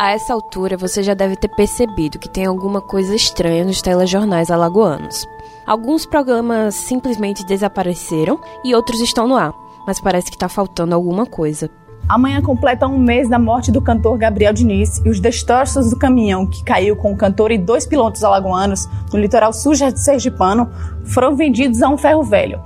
A 0.00 0.12
essa 0.12 0.32
altura, 0.32 0.76
você 0.76 1.02
já 1.02 1.12
deve 1.12 1.34
ter 1.34 1.48
percebido 1.48 2.20
que 2.20 2.28
tem 2.28 2.46
alguma 2.46 2.80
coisa 2.80 3.16
estranha 3.16 3.64
nos 3.64 3.82
telejornais 3.82 4.48
alagoanos. 4.48 5.26
Alguns 5.66 6.06
programas 6.06 6.76
simplesmente 6.76 7.44
desapareceram 7.44 8.38
e 8.64 8.76
outros 8.76 9.00
estão 9.00 9.26
no 9.26 9.34
ar, 9.34 9.52
mas 9.84 10.00
parece 10.00 10.30
que 10.30 10.36
está 10.36 10.48
faltando 10.48 10.94
alguma 10.94 11.26
coisa. 11.26 11.68
Amanhã 12.08 12.40
completa 12.40 12.86
um 12.86 12.96
mês 12.96 13.28
da 13.28 13.40
morte 13.40 13.72
do 13.72 13.82
cantor 13.82 14.16
Gabriel 14.16 14.52
Diniz 14.52 14.98
e 15.04 15.10
os 15.10 15.18
destroços 15.18 15.90
do 15.90 15.98
caminhão 15.98 16.46
que 16.46 16.62
caiu 16.62 16.94
com 16.94 17.12
o 17.12 17.16
cantor 17.16 17.50
e 17.50 17.58
dois 17.58 17.84
pilotos 17.84 18.22
alagoanos 18.22 18.88
no 19.12 19.18
litoral 19.18 19.52
sul 19.52 19.72
de 19.72 19.98
Sergipano 19.98 20.70
foram 21.06 21.34
vendidos 21.34 21.82
a 21.82 21.88
um 21.88 21.98
ferro 21.98 22.22
velho. 22.22 22.62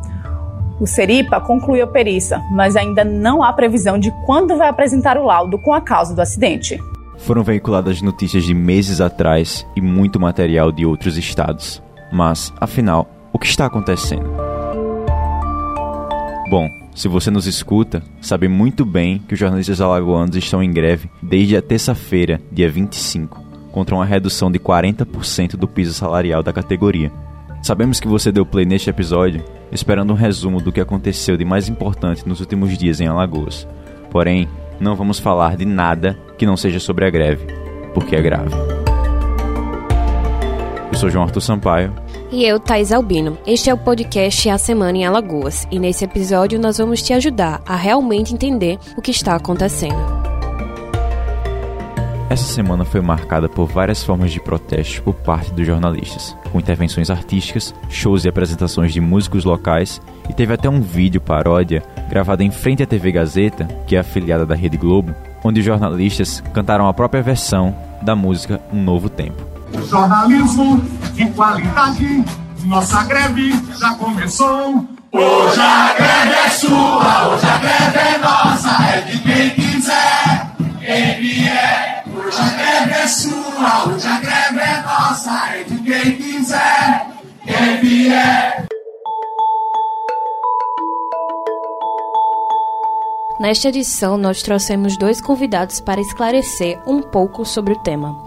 O 0.78 0.86
Seripa 0.86 1.40
concluiu 1.40 1.84
a 1.84 1.88
perícia, 1.88 2.42
mas 2.52 2.76
ainda 2.76 3.02
não 3.02 3.42
há 3.42 3.50
previsão 3.54 3.98
de 3.98 4.10
quando 4.26 4.54
vai 4.58 4.68
apresentar 4.68 5.16
o 5.16 5.24
laudo 5.24 5.58
com 5.58 5.72
a 5.72 5.80
causa 5.80 6.14
do 6.14 6.20
acidente. 6.20 6.78
Foram 7.22 7.44
veiculadas 7.44 8.02
notícias 8.02 8.44
de 8.44 8.52
meses 8.52 9.00
atrás 9.00 9.64
e 9.76 9.80
muito 9.80 10.18
material 10.18 10.72
de 10.72 10.84
outros 10.84 11.16
estados. 11.16 11.80
Mas, 12.12 12.52
afinal, 12.60 13.08
o 13.32 13.38
que 13.38 13.46
está 13.46 13.66
acontecendo? 13.66 14.28
Bom, 16.50 16.68
se 16.94 17.06
você 17.06 17.30
nos 17.30 17.46
escuta, 17.46 18.02
sabe 18.20 18.48
muito 18.48 18.84
bem 18.84 19.18
que 19.20 19.34
os 19.34 19.40
jornalistas 19.40 19.80
alagoanos 19.80 20.34
estão 20.34 20.60
em 20.62 20.72
greve 20.72 21.08
desde 21.22 21.56
a 21.56 21.62
terça-feira, 21.62 22.40
dia 22.50 22.68
25, 22.68 23.40
contra 23.70 23.94
uma 23.94 24.04
redução 24.04 24.50
de 24.50 24.58
40% 24.58 25.56
do 25.56 25.68
piso 25.68 25.94
salarial 25.94 26.42
da 26.42 26.52
categoria. 26.52 27.12
Sabemos 27.62 28.00
que 28.00 28.08
você 28.08 28.32
deu 28.32 28.44
play 28.44 28.66
neste 28.66 28.90
episódio 28.90 29.44
esperando 29.70 30.12
um 30.12 30.16
resumo 30.16 30.60
do 30.60 30.72
que 30.72 30.80
aconteceu 30.80 31.36
de 31.36 31.44
mais 31.44 31.68
importante 31.68 32.28
nos 32.28 32.40
últimos 32.40 32.76
dias 32.76 33.00
em 33.00 33.06
Alagoas. 33.06 33.66
Porém, 34.10 34.48
não 34.82 34.96
vamos 34.96 35.20
falar 35.20 35.56
de 35.56 35.64
nada 35.64 36.18
que 36.36 36.44
não 36.44 36.56
seja 36.56 36.80
sobre 36.80 37.06
a 37.06 37.10
greve, 37.10 37.46
porque 37.94 38.16
é 38.16 38.20
grave. 38.20 38.50
Eu 40.90 40.98
sou 40.98 41.08
João 41.08 41.24
Arthur 41.24 41.40
Sampaio 41.40 41.94
e 42.32 42.44
eu, 42.44 42.58
Thais 42.58 42.90
Albino. 42.90 43.38
Este 43.46 43.70
é 43.70 43.74
o 43.74 43.78
podcast 43.78 44.50
A 44.50 44.58
Semana 44.58 44.98
em 44.98 45.04
Alagoas, 45.04 45.68
e 45.70 45.78
nesse 45.78 46.04
episódio 46.04 46.58
nós 46.58 46.78
vamos 46.78 47.00
te 47.00 47.12
ajudar 47.12 47.62
a 47.64 47.76
realmente 47.76 48.34
entender 48.34 48.78
o 48.96 49.00
que 49.00 49.12
está 49.12 49.36
acontecendo. 49.36 50.22
Essa 52.28 52.44
semana 52.44 52.84
foi 52.84 53.02
marcada 53.02 53.48
por 53.48 53.66
várias 53.66 54.02
formas 54.02 54.32
de 54.32 54.40
protesto 54.40 55.02
por 55.02 55.14
parte 55.14 55.52
dos 55.52 55.66
jornalistas, 55.66 56.34
com 56.50 56.58
intervenções 56.58 57.10
artísticas, 57.10 57.74
shows 57.90 58.24
e 58.24 58.28
apresentações 58.28 58.92
de 58.92 59.00
músicos 59.00 59.44
locais, 59.44 60.00
e 60.28 60.32
teve 60.32 60.54
até 60.54 60.68
um 60.68 60.80
vídeo 60.80 61.20
paródia 61.20 61.82
gravado 62.08 62.42
em 62.42 62.50
frente 62.50 62.82
à 62.82 62.86
TV 62.86 63.12
Gazeta, 63.12 63.64
que 63.86 63.96
é 63.96 64.00
afiliada 64.00 64.44
da 64.44 64.54
Rede 64.54 64.76
Globo, 64.76 65.14
onde 65.44 65.62
jornalistas 65.62 66.42
cantaram 66.52 66.86
a 66.86 66.94
própria 66.94 67.22
versão 67.22 67.74
da 68.02 68.14
música 68.14 68.60
Um 68.72 68.82
Novo 68.82 69.08
Tempo. 69.08 69.42
Jornalismo 69.88 70.80
de 71.14 71.26
qualidade, 71.30 72.24
nossa 72.64 73.04
greve 73.04 73.52
já 73.78 73.94
começou. 73.94 74.86
Hoje 75.10 75.60
a 75.60 75.94
greve 75.94 76.34
é 76.34 76.50
sua, 76.50 76.81
Nesta 93.52 93.68
edição, 93.68 94.16
nós 94.16 94.40
trouxemos 94.40 94.96
dois 94.96 95.20
convidados 95.20 95.78
para 95.78 96.00
esclarecer 96.00 96.80
um 96.86 97.02
pouco 97.02 97.44
sobre 97.44 97.74
o 97.74 97.76
tema 97.76 98.18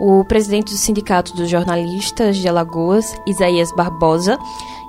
o 0.00 0.24
presidente 0.24 0.72
do 0.72 0.76
Sindicato 0.76 1.32
dos 1.32 1.48
Jornalistas 1.48 2.38
de 2.38 2.48
Alagoas, 2.48 3.16
Isaías 3.24 3.70
Barbosa, 3.76 4.36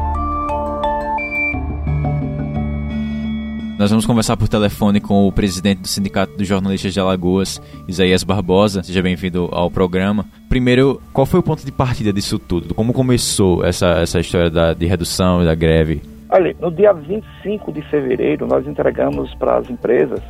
Nós 3.81 3.90
vamos 3.90 4.06
conversar 4.06 4.38
por 4.38 4.47
telefone 4.47 5.02
com 5.02 5.28
o 5.28 5.31
presidente 5.31 5.81
do 5.81 5.88
Sindicato 5.88 6.38
dos 6.38 6.47
Jornalistas 6.47 6.94
de 6.94 7.00
Alagoas, 7.00 7.59
Isaías 7.88 8.24
Barbosa. 8.24 8.84
Seja 8.84 9.02
bem-vindo 9.02 9.50
ao 9.52 9.72
programa. 9.72 10.24
Primeiro, 10.47 11.02
qual 11.12 11.25
foi 11.25 11.40
o 11.40 11.44
ponto 11.44 11.66
de 11.66 11.72
partida 11.72 12.14
disso 12.14 12.38
tudo? 12.38 12.75
Como 12.75 12.94
começou 12.94 13.66
essa, 13.66 14.00
essa 14.00 14.20
história 14.20 14.52
da, 14.52 14.75
de 14.75 14.86
redução 14.86 15.41
e 15.41 15.46
da 15.46 15.56
greve? 15.56 16.00
Olha, 16.30 16.56
no 16.62 16.70
dia 16.70 16.94
25 16.94 17.72
de 17.72 17.81
fevereiro, 17.90 18.46
nós 18.46 18.68
entregamos 18.68 19.34
para 19.34 19.58
as 19.58 19.68
empresas 19.68 20.22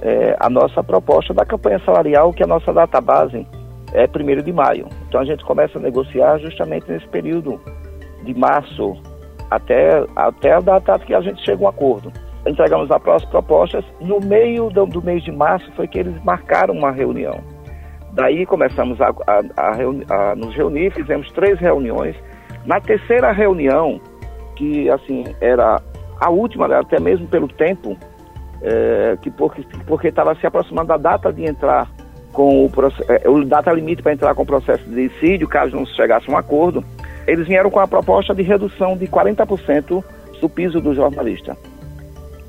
é, 0.00 0.34
a 0.40 0.48
nossa 0.48 0.82
proposta 0.82 1.34
da 1.34 1.44
campanha 1.44 1.80
salarial, 1.80 2.32
que 2.32 2.42
é 2.42 2.46
a 2.46 2.48
nossa 2.48 2.72
database 2.72 3.46
é 3.92 4.04
1 4.04 4.42
de 4.42 4.50
maio. 4.50 4.88
Então 5.06 5.20
a 5.20 5.26
gente 5.26 5.44
começa 5.44 5.78
a 5.78 5.82
negociar 5.82 6.38
justamente 6.38 6.90
nesse 6.90 7.06
período 7.08 7.60
de 8.24 8.32
março 8.32 8.96
até, 9.50 10.06
até 10.16 10.54
a 10.54 10.60
data 10.60 10.98
que 11.00 11.12
a 11.12 11.20
gente 11.20 11.44
chega 11.44 11.62
a 11.62 11.66
um 11.66 11.68
acordo 11.68 12.10
entregamos 12.46 12.90
as 12.90 13.24
propostas. 13.26 13.84
No 14.00 14.20
meio 14.20 14.70
do, 14.70 14.86
do, 14.86 15.02
mês 15.02 15.22
de 15.22 15.32
março 15.32 15.70
foi 15.72 15.88
que 15.88 15.98
eles 15.98 16.14
marcaram 16.24 16.74
uma 16.74 16.90
reunião. 16.90 17.40
Daí 18.12 18.46
começamos 18.46 19.00
a, 19.00 19.08
a, 19.08 19.40
a, 19.56 20.30
a, 20.30 20.36
nos 20.36 20.54
reunir, 20.54 20.92
fizemos 20.92 21.30
três 21.32 21.58
reuniões. 21.58 22.14
Na 22.64 22.80
terceira 22.80 23.32
reunião, 23.32 24.00
que 24.56 24.88
assim 24.88 25.24
era 25.40 25.80
a 26.20 26.30
última, 26.30 26.68
né, 26.68 26.78
até 26.78 27.00
mesmo 27.00 27.26
pelo 27.26 27.48
tempo, 27.48 27.96
é, 28.62 29.18
que 29.20 29.30
porque 29.30 30.08
estava 30.08 30.34
se 30.36 30.46
aproximando 30.46 30.88
da 30.88 30.96
data 30.96 31.32
de 31.32 31.44
entrar 31.44 31.90
com 32.32 32.66
o, 32.66 32.70
é, 33.08 33.28
o 33.28 33.44
data 33.44 33.72
limite 33.72 34.02
para 34.02 34.12
entrar 34.12 34.34
com 34.34 34.42
o 34.42 34.46
processo 34.46 34.84
de 34.88 35.08
dissídio, 35.08 35.48
caso 35.48 35.76
não 35.76 35.84
se 35.84 35.94
chegasse 35.94 36.30
a 36.30 36.32
um 36.32 36.36
acordo, 36.36 36.84
eles 37.26 37.46
vieram 37.46 37.70
com 37.70 37.80
a 37.80 37.86
proposta 37.86 38.34
de 38.34 38.42
redução 38.42 38.96
de 38.96 39.06
40% 39.06 40.04
do 40.40 40.48
piso 40.48 40.80
do 40.80 40.94
jornalista. 40.94 41.56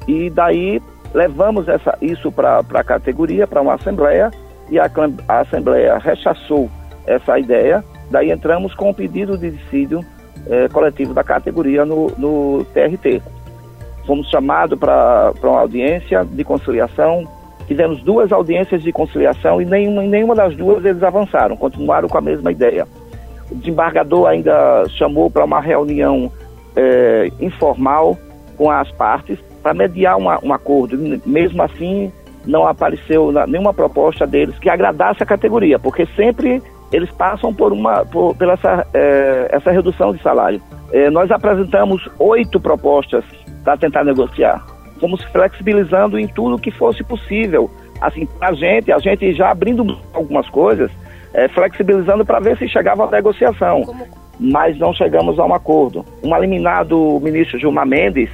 E 0.07 0.29
daí 0.29 0.81
levamos 1.13 1.67
essa, 1.67 1.97
isso 2.01 2.31
para 2.31 2.59
a 2.59 2.83
categoria, 2.83 3.47
para 3.47 3.61
uma 3.61 3.75
assembleia, 3.75 4.31
e 4.69 4.79
a, 4.79 4.89
a, 5.27 5.39
assembleia 5.39 5.97
rechaçou 5.97 6.69
essa 7.05 7.39
ideia. 7.39 7.83
Daí 8.11 8.31
entramos 8.31 8.73
com 8.75 8.89
o 8.89 8.94
pedido 8.94 9.38
de 9.38 9.51
dissídio 9.51 10.01
eh, 10.47 10.67
coletivo 10.69 11.13
da 11.13 11.23
categoria 11.23 11.85
no, 11.85 12.07
no 12.17 12.65
TRT. 12.65 13.21
Fomos 14.05 14.29
chamados 14.29 14.77
para 14.77 15.33
uma 15.41 15.61
audiência 15.61 16.23
de 16.23 16.44
conciliação. 16.44 17.27
Tivemos 17.67 18.01
duas 18.03 18.31
audiências 18.31 18.83
de 18.83 18.91
conciliação 18.91 19.59
e 19.59 19.65
nenhuma, 19.65 20.03
em 20.03 20.09
nenhuma 20.09 20.35
das 20.35 20.55
duas 20.55 20.85
eles 20.85 21.01
avançaram, 21.01 21.57
continuaram 21.57 22.07
com 22.07 22.17
a 22.17 22.21
mesma 22.21 22.51
ideia. 22.51 22.88
O 23.49 23.55
desembargador 23.55 24.27
ainda 24.27 24.85
chamou 24.89 25.31
para 25.31 25.45
uma 25.45 25.59
reunião 25.59 26.31
eh, 26.75 27.31
informal 27.39 28.17
com 28.55 28.69
as 28.69 28.91
partes 28.91 29.39
para 29.65 29.73
mediar 29.73 30.15
uma, 30.15 30.39
um 30.45 30.53
acordo. 30.53 30.95
Mesmo 31.25 31.63
assim, 31.63 32.11
não 32.45 32.67
apareceu 32.67 33.31
nenhuma 33.47 33.73
proposta 33.73 34.27
deles 34.27 34.59
que 34.59 34.69
agradasse 34.69 35.23
a 35.23 35.25
categoria, 35.25 35.79
porque 35.79 36.06
sempre 36.15 36.62
eles 36.94 37.09
passam 37.09 37.51
por 37.51 37.73
uma 37.73 38.06
por, 38.06 38.35
pela 38.35 38.53
essa, 38.53 38.85
é, 38.94 39.47
essa 39.50 39.71
redução 39.71 40.13
de 40.13 40.21
salário. 40.21 40.62
É, 40.91 41.09
nós 41.09 41.31
apresentamos 41.31 42.07
oito 42.19 42.59
propostas 42.59 43.25
para 43.63 43.75
tentar 43.75 44.03
negociar. 44.03 44.63
Fomos 45.00 45.23
flexibilizando 45.31 46.19
em 46.19 46.27
tudo 46.27 46.59
que 46.59 46.69
fosse 46.69 47.03
possível. 47.03 47.68
Assim, 48.00 48.27
a 48.39 48.53
gente, 48.53 48.91
a 48.91 49.00
gente 49.00 49.33
já 49.33 49.50
abrindo 49.50 49.97
algumas 50.13 50.47
coisas, 50.47 50.91
é, 51.33 51.47
flexibilizando 51.47 52.23
para 52.23 52.39
ver 52.39 52.56
se 52.59 52.69
chegava 52.69 53.06
a 53.06 53.09
negociação. 53.09 53.81
Mas 54.39 54.77
não 54.77 54.94
chegamos 54.94 55.39
a 55.39 55.45
um 55.45 55.56
acordo. 55.56 56.06
Um 56.23 56.35
eliminado 56.35 57.19
ministro 57.23 57.57
Gilmar 57.57 57.88
Mendes, 57.88 58.29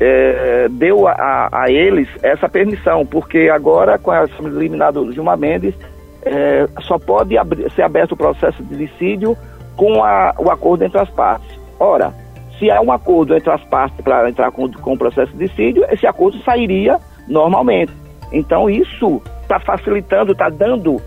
é, 0.00 0.68
deu 0.70 1.06
a, 1.06 1.48
a, 1.52 1.70
eles 1.70 2.08
essa 2.22 2.48
permissão, 2.48 3.04
porque 3.04 3.50
agora, 3.52 3.98
com 3.98 4.10
a 4.10 4.26
eliminado 4.40 5.04
do 5.04 5.12
Gilmar 5.12 5.36
Mendes, 5.36 5.74
é, 6.22 6.66
só 6.80 6.98
pode 6.98 7.36
abrir, 7.36 7.70
ser 7.72 7.82
aberto 7.82 8.12
o 8.12 8.16
processo 8.16 8.62
de 8.64 8.76
dissídio 8.76 9.36
com 9.76 10.02
a, 10.02 10.34
o 10.38 10.50
acordo 10.50 10.84
entre 10.84 10.98
as 10.98 11.10
partes. 11.10 11.58
Ora, 11.78 12.12
se 12.58 12.70
há 12.70 12.80
um 12.80 12.90
acordo 12.90 13.34
entre 13.34 13.50
as 13.50 13.62
partes 13.64 14.00
para 14.02 14.28
entrar 14.28 14.50
com, 14.50 14.70
com 14.70 14.94
o 14.94 14.98
processo 14.98 15.32
de 15.32 15.46
dissídio, 15.46 15.84
esse 15.90 16.06
acordo 16.06 16.38
sairia 16.42 16.98
normalmente. 17.28 17.92
Então, 18.32 18.70
isso 18.70 19.20
está 19.42 19.58
facilitando, 19.60 20.32
está 20.32 20.48
dando 20.48 21.00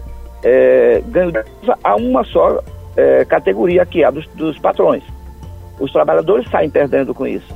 é, 0.44 1.02
ganho 1.08 1.32
a 1.84 1.96
uma 1.96 2.24
só 2.26 2.62
é, 2.98 3.26
categoria, 3.26 3.86
que 3.86 4.04
é 4.04 4.08
a 4.08 4.12
dos, 4.12 4.28
dos, 4.30 4.60
patrões. 4.60 5.04
Os 5.80 5.92
trabalhadores 5.92 6.48
saem 6.50 6.70
perdendo 6.70 7.14
com 7.14 7.26
isso. 7.26 7.54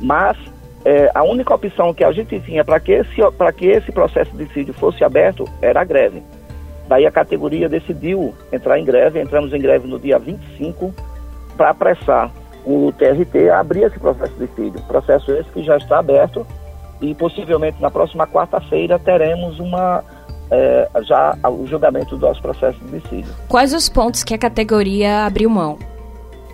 Mas 0.00 0.36
é, 0.84 1.10
a 1.14 1.22
única 1.22 1.54
opção 1.54 1.92
que 1.92 2.04
a 2.04 2.12
gente 2.12 2.38
tinha 2.40 2.64
para 2.64 2.78
que, 2.80 2.92
esse, 2.92 3.16
que 3.56 3.66
esse 3.66 3.92
processo 3.92 4.30
de 4.36 4.44
dissídio 4.44 4.74
fosse 4.74 5.04
aberto 5.04 5.44
era 5.60 5.80
a 5.80 5.84
greve. 5.84 6.22
Daí 6.88 7.06
a 7.06 7.10
categoria 7.10 7.68
decidiu 7.68 8.34
entrar 8.52 8.78
em 8.78 8.84
greve, 8.84 9.20
entramos 9.20 9.52
em 9.52 9.60
greve 9.60 9.86
no 9.86 9.98
dia 9.98 10.18
25 10.18 10.94
para 11.56 11.70
apressar 11.70 12.30
o 12.64 12.92
TRT 12.92 13.50
a 13.50 13.60
abrir 13.60 13.84
esse 13.84 13.98
processo 13.98 14.32
de 14.34 14.46
dissídio. 14.46 14.82
Processo 14.86 15.32
esse 15.32 15.50
que 15.50 15.62
já 15.62 15.76
está 15.76 15.98
aberto 15.98 16.46
e 17.00 17.14
possivelmente 17.14 17.80
na 17.80 17.90
próxima 17.90 18.26
quarta-feira 18.26 18.98
teremos 18.98 19.58
uma 19.58 20.02
é, 20.50 20.88
já 21.02 21.36
o 21.44 21.66
julgamento 21.66 22.16
do 22.16 22.26
nosso 22.26 22.40
processo 22.40 22.78
de 22.80 22.98
dissídio. 22.98 23.32
Quais 23.48 23.74
os 23.74 23.88
pontos 23.88 24.24
que 24.24 24.34
a 24.34 24.38
categoria 24.38 25.26
abriu 25.26 25.50
mão? 25.50 25.78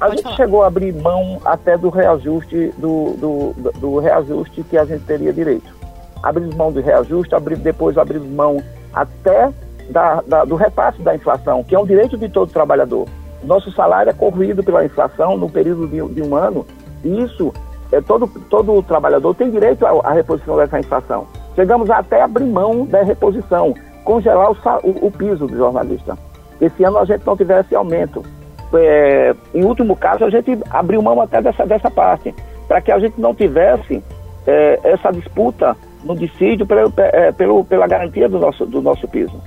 A 0.04 0.10
gente 0.10 0.22
falar. 0.22 0.36
chegou 0.36 0.62
a 0.62 0.66
abrir 0.66 0.92
mão 0.92 1.40
até 1.46 1.78
do 1.78 1.88
reajuste 1.88 2.74
do, 2.76 3.14
do, 3.16 3.72
do, 3.80 3.98
reajuste 3.98 4.62
que 4.62 4.76
a 4.76 4.84
gente 4.84 5.02
teria 5.04 5.32
direito. 5.32 5.74
Abrimos 6.22 6.54
mão 6.54 6.70
do 6.70 6.82
reajuste, 6.82 7.34
abri, 7.34 7.56
depois 7.56 7.96
abrimos 7.96 8.28
mão 8.28 8.62
até 8.92 9.50
da, 9.88 10.20
da, 10.20 10.44
do 10.44 10.56
repasse 10.56 11.00
da 11.00 11.14
inflação, 11.14 11.64
que 11.64 11.74
é 11.74 11.78
um 11.78 11.86
direito 11.86 12.18
de 12.18 12.28
todo 12.28 12.52
trabalhador. 12.52 13.08
Nosso 13.42 13.72
salário 13.72 14.10
é 14.10 14.12
corrido 14.12 14.62
pela 14.62 14.84
inflação 14.84 15.38
no 15.38 15.48
período 15.48 15.88
de, 15.88 16.14
de 16.14 16.20
um 16.20 16.36
ano, 16.36 16.66
e 17.02 17.22
isso 17.22 17.50
é, 17.90 17.98
todo, 18.02 18.26
todo 18.50 18.82
trabalhador 18.82 19.34
tem 19.34 19.50
direito 19.50 19.86
à, 19.86 19.90
à 20.04 20.12
reposição 20.12 20.58
dessa 20.58 20.78
inflação. 20.78 21.26
Chegamos 21.54 21.88
até 21.88 22.20
a 22.20 22.26
abrir 22.26 22.44
mão 22.44 22.84
da 22.84 23.02
reposição, 23.02 23.74
congelar 24.04 24.50
o, 24.50 24.56
o, 24.82 25.06
o 25.06 25.10
piso 25.10 25.46
do 25.46 25.56
jornalista. 25.56 26.18
Esse 26.60 26.84
ano 26.84 26.98
a 26.98 27.06
gente 27.06 27.26
não 27.26 27.36
tivesse 27.36 27.74
aumento. 27.74 28.22
É, 28.76 29.34
em 29.54 29.64
último 29.64 29.96
caso, 29.96 30.24
a 30.24 30.30
gente 30.30 30.58
abriu 30.70 31.02
mão 31.02 31.20
até 31.20 31.40
dessa, 31.40 31.66
dessa 31.66 31.90
parte, 31.90 32.34
para 32.66 32.80
que 32.80 32.90
a 32.90 32.98
gente 32.98 33.20
não 33.20 33.34
tivesse 33.34 34.02
é, 34.46 34.80
essa 34.84 35.10
disputa 35.10 35.76
no 36.04 36.16
dissídio 36.16 36.66
pelo, 36.66 36.92
é, 36.96 37.32
pelo, 37.32 37.64
pela 37.64 37.86
garantia 37.86 38.28
do 38.28 38.38
nosso, 38.38 38.66
do 38.66 38.82
nosso 38.82 39.06
piso. 39.08 39.40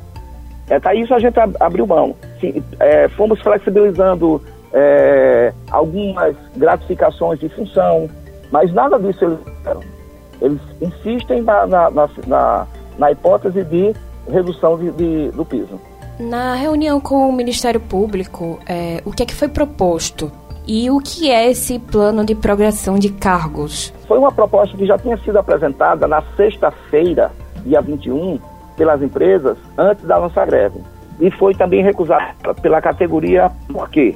É, 0.70 0.80
tá, 0.80 0.94
isso 0.94 1.14
a 1.14 1.20
gente 1.20 1.38
abriu 1.60 1.88
mão. 1.88 2.16
Sim, 2.40 2.64
é, 2.80 3.08
fomos 3.10 3.40
flexibilizando 3.42 4.42
é, 4.74 5.54
algumas 5.72 6.36
gratificações 6.56 7.40
de 7.40 7.50
função, 7.50 8.10
mas 8.52 8.74
nada 8.74 9.00
disso 9.00 9.24
eles. 9.24 9.98
Eles 10.42 10.62
insistem 10.82 11.42
na, 11.42 11.66
na, 11.66 11.90
na, 11.90 12.68
na 12.98 13.12
hipótese 13.12 13.64
de 13.64 13.94
redução 14.30 14.78
de, 14.78 14.92
de, 14.92 15.32
do 15.32 15.44
piso. 15.46 15.80
Na 16.20 16.56
reunião 16.56 17.00
com 17.00 17.30
o 17.30 17.32
Ministério 17.32 17.80
Público, 17.80 18.60
é, 18.68 19.02
o 19.06 19.12
que 19.12 19.22
é 19.22 19.26
que 19.26 19.36
foi 19.36 19.48
proposto? 19.48 20.32
E 20.66 20.90
o 20.90 21.00
que 21.00 21.30
é 21.30 21.50
esse 21.50 21.78
plano 21.78 22.26
de 22.26 22.34
progressão 22.34 22.98
de 22.98 23.10
cargos? 23.10 23.94
Foi 24.08 24.18
uma 24.18 24.32
proposta 24.32 24.76
que 24.76 24.86
já 24.86 24.98
tinha 24.98 25.16
sido 25.18 25.38
apresentada 25.38 26.08
na 26.08 26.24
sexta-feira, 26.36 27.32
dia 27.64 27.82
21, 27.82 28.40
pelas 28.76 29.02
empresas 29.02 29.58
antes 29.78 30.04
da 30.06 30.20
nossa 30.20 30.44
greve. 30.44 30.82
E 31.20 31.30
foi 31.32 31.54
também 31.54 31.84
recusada 31.84 32.54
pela 32.62 32.82
categoria, 32.82 33.52
porque 33.72 34.16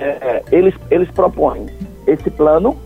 é, 0.00 0.42
eles, 0.50 0.74
eles 0.90 1.10
propõem 1.12 1.66
esse 2.06 2.28
plano 2.28 2.76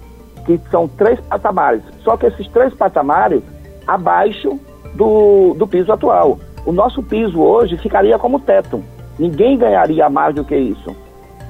que 0.45 0.61
são 0.71 0.87
três 0.87 1.19
patamares. 1.21 1.83
Só 2.03 2.17
que 2.17 2.27
esses 2.27 2.47
três 2.49 2.75
patamares 2.75 3.43
abaixo 3.87 4.61
do, 4.95 5.55
do 5.55 5.67
piso 5.67 5.91
atual. 5.91 6.39
O 6.67 6.73
nosso 6.73 7.03
piso 7.03 7.41
hoje 7.41 7.77
ficaria 7.79 8.19
como 8.19 8.41
teto. 8.41 8.83
Ninguém 9.19 9.57
ganharia 9.57 10.09
mais 10.09 10.35
do 10.35 10.45
que 10.45 10.57
isso. 10.57 10.95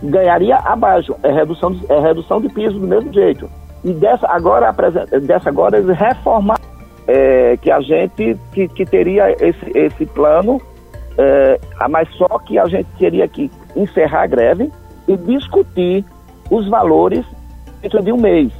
Ganharia 0.02 0.56
abaixo. 0.56 1.14
É 1.22 1.30
redução 1.30 1.72
de, 1.72 1.90
é 1.90 2.00
redução 2.00 2.40
de 2.40 2.48
piso 2.48 2.78
do 2.78 2.86
mesmo 2.86 3.12
jeito. 3.12 3.48
E 3.84 3.92
dessa 3.92 4.26
agora, 4.28 4.74
dessa 5.22 5.48
agora 5.48 5.78
eles 5.78 5.96
reformar 5.96 6.58
é, 7.06 7.56
que 7.58 7.70
a 7.70 7.80
gente 7.80 8.36
que, 8.52 8.66
que 8.68 8.86
teria 8.86 9.30
esse, 9.32 9.78
esse 9.78 10.06
plano, 10.06 10.60
é, 11.18 11.60
mas 11.88 12.08
só 12.16 12.26
que 12.38 12.58
a 12.58 12.66
gente 12.66 12.88
teria 12.98 13.28
que 13.28 13.50
encerrar 13.76 14.22
a 14.22 14.26
greve 14.26 14.72
e 15.06 15.16
discutir 15.16 16.04
os 16.50 16.68
valores 16.68 17.24
dentro 17.82 18.02
de 18.02 18.12
um 18.12 18.16
mês. 18.16 18.52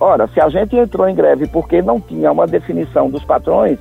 Ora, 0.00 0.26
se 0.28 0.40
a 0.40 0.48
gente 0.48 0.76
entrou 0.76 1.08
em 1.08 1.14
greve 1.14 1.46
porque 1.46 1.80
não 1.80 2.00
tinha 2.00 2.30
uma 2.32 2.46
definição 2.46 3.08
dos 3.08 3.24
patrões, 3.24 3.78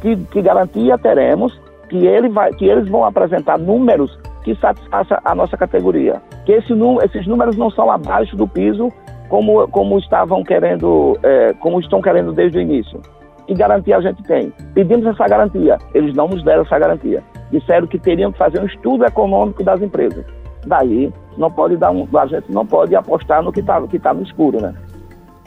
que, 0.00 0.16
que 0.16 0.42
garantia 0.42 0.98
teremos 0.98 1.58
que, 1.88 2.06
ele 2.06 2.28
vai, 2.28 2.52
que 2.52 2.64
eles 2.64 2.88
vão 2.88 3.04
apresentar 3.04 3.58
números 3.58 4.16
que 4.44 4.54
satisfaçam 4.56 5.18
a 5.24 5.34
nossa 5.34 5.56
categoria. 5.56 6.22
Que 6.46 6.52
esse, 6.52 6.72
esses 7.04 7.26
números 7.26 7.56
não 7.56 7.70
são 7.70 7.90
abaixo 7.90 8.36
do 8.36 8.46
piso 8.46 8.90
como, 9.28 9.68
como 9.68 9.98
estavam 9.98 10.42
querendo, 10.42 11.18
é, 11.22 11.52
como 11.54 11.80
estão 11.80 12.00
querendo 12.00 12.32
desde 12.32 12.58
o 12.58 12.60
início. 12.60 13.00
Que 13.46 13.54
garantia 13.54 13.96
a 13.96 14.00
gente 14.00 14.22
tem? 14.22 14.52
Pedimos 14.74 15.04
essa 15.06 15.26
garantia. 15.26 15.76
Eles 15.92 16.14
não 16.14 16.28
nos 16.28 16.42
deram 16.44 16.62
essa 16.62 16.78
garantia. 16.78 17.22
Disseram 17.50 17.86
que 17.86 17.98
teriam 17.98 18.30
que 18.30 18.38
fazer 18.38 18.60
um 18.60 18.66
estudo 18.66 19.04
econômico 19.04 19.62
das 19.64 19.82
empresas. 19.82 20.24
Daí 20.66 21.12
não 21.36 21.50
pode 21.50 21.76
dar 21.76 21.90
um, 21.90 22.06
a 22.16 22.26
gente 22.26 22.52
não 22.52 22.64
pode 22.64 22.94
apostar 22.94 23.42
no 23.42 23.50
que 23.50 23.60
está 23.60 23.80
que 23.88 23.98
tá 23.98 24.14
no 24.14 24.22
escuro, 24.22 24.60
né? 24.60 24.74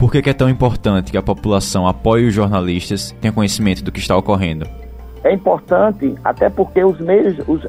Por 0.04 0.12
que, 0.12 0.30
é 0.30 0.34
tão 0.34 0.50
importante 0.50 1.14
que 1.14 1.18
a 1.18 1.24
população 1.24 1.88
apoie 1.88 2.28
os 2.28 2.34
jornalistas, 2.34 3.14
tenha 3.22 3.32
conhecimento 3.32 3.82
do 3.82 3.90
que 3.90 4.00
está 4.00 4.18
ocorrendo? 4.18 4.68
É 5.24 5.32
importante, 5.32 6.14
até 6.26 6.50
porque 6.50 6.84
os 6.84 7.00
meios, 7.00 7.38
os, 7.48 7.62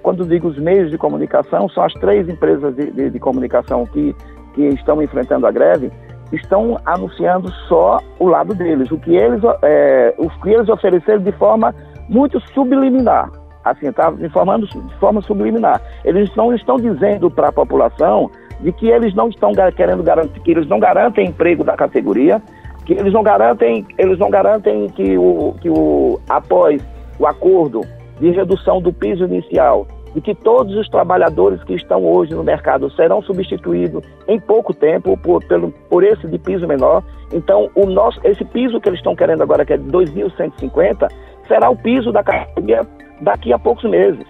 quando 0.00 0.24
digo 0.24 0.46
os 0.46 0.56
meios 0.58 0.92
de 0.92 0.96
comunicação, 0.96 1.68
são 1.70 1.82
as 1.82 1.92
três 1.94 2.28
empresas 2.28 2.72
de, 2.76 2.88
de, 2.88 3.10
de 3.10 3.18
comunicação 3.18 3.84
que, 3.84 4.14
que 4.54 4.62
estão 4.68 5.02
enfrentando 5.02 5.44
a 5.44 5.50
greve, 5.50 5.90
estão 6.32 6.78
anunciando 6.86 7.50
só 7.66 7.98
o 8.20 8.28
lado 8.28 8.54
deles, 8.54 8.88
o 8.92 8.96
que 8.96 9.16
eles, 9.16 9.42
é, 9.62 10.14
o 10.18 10.30
que 10.40 10.50
eles 10.50 10.68
ofereceram 10.68 11.20
de 11.20 11.32
forma 11.32 11.74
muito 12.08 12.38
subliminar, 12.54 13.28
assim, 13.64 13.88
está 13.88 14.12
informando 14.20 14.68
de 14.68 14.94
forma 15.00 15.20
subliminar. 15.22 15.82
Eles 16.04 16.30
não 16.36 16.54
estão 16.54 16.76
dizendo 16.76 17.28
para 17.28 17.48
a 17.48 17.52
população 17.52 18.30
de 18.62 18.72
que 18.72 18.88
eles 18.88 19.14
não 19.14 19.28
estão 19.28 19.52
querendo 19.76 20.02
garantir, 20.02 20.40
que 20.40 20.50
eles 20.50 20.66
não 20.68 20.78
garantem 20.78 21.26
emprego 21.26 21.64
da 21.64 21.76
categoria, 21.76 22.40
que 22.86 22.92
eles 22.94 23.12
não 23.12 23.22
garantem, 23.22 23.84
eles 23.98 24.18
não 24.18 24.30
garantem 24.30 24.88
que 24.88 25.16
o, 25.18 25.54
que 25.60 25.68
o 25.68 26.20
após 26.28 26.82
o 27.18 27.26
acordo 27.26 27.82
de 28.20 28.30
redução 28.30 28.80
do 28.80 28.92
piso 28.92 29.24
inicial 29.24 29.86
e 30.14 30.20
que 30.20 30.34
todos 30.34 30.76
os 30.76 30.88
trabalhadores 30.88 31.62
que 31.64 31.74
estão 31.74 32.04
hoje 32.04 32.34
no 32.34 32.44
mercado 32.44 32.90
serão 32.92 33.22
substituídos 33.22 34.04
em 34.28 34.38
pouco 34.38 34.74
tempo 34.74 35.16
por, 35.16 35.42
pelo, 35.44 35.70
por 35.88 36.04
esse 36.04 36.26
de 36.28 36.38
piso 36.38 36.66
menor. 36.66 37.02
Então, 37.32 37.70
o 37.74 37.86
nosso, 37.86 38.20
esse 38.24 38.44
piso 38.44 38.80
que 38.80 38.88
eles 38.88 38.98
estão 38.98 39.16
querendo 39.16 39.42
agora, 39.42 39.64
que 39.64 39.72
é 39.72 39.76
de 39.76 39.90
2.150, 39.90 41.10
será 41.48 41.70
o 41.70 41.76
piso 41.76 42.12
da 42.12 42.22
categoria 42.22 42.86
daqui 43.22 43.52
a 43.52 43.58
poucos 43.58 43.88
meses. 43.88 44.26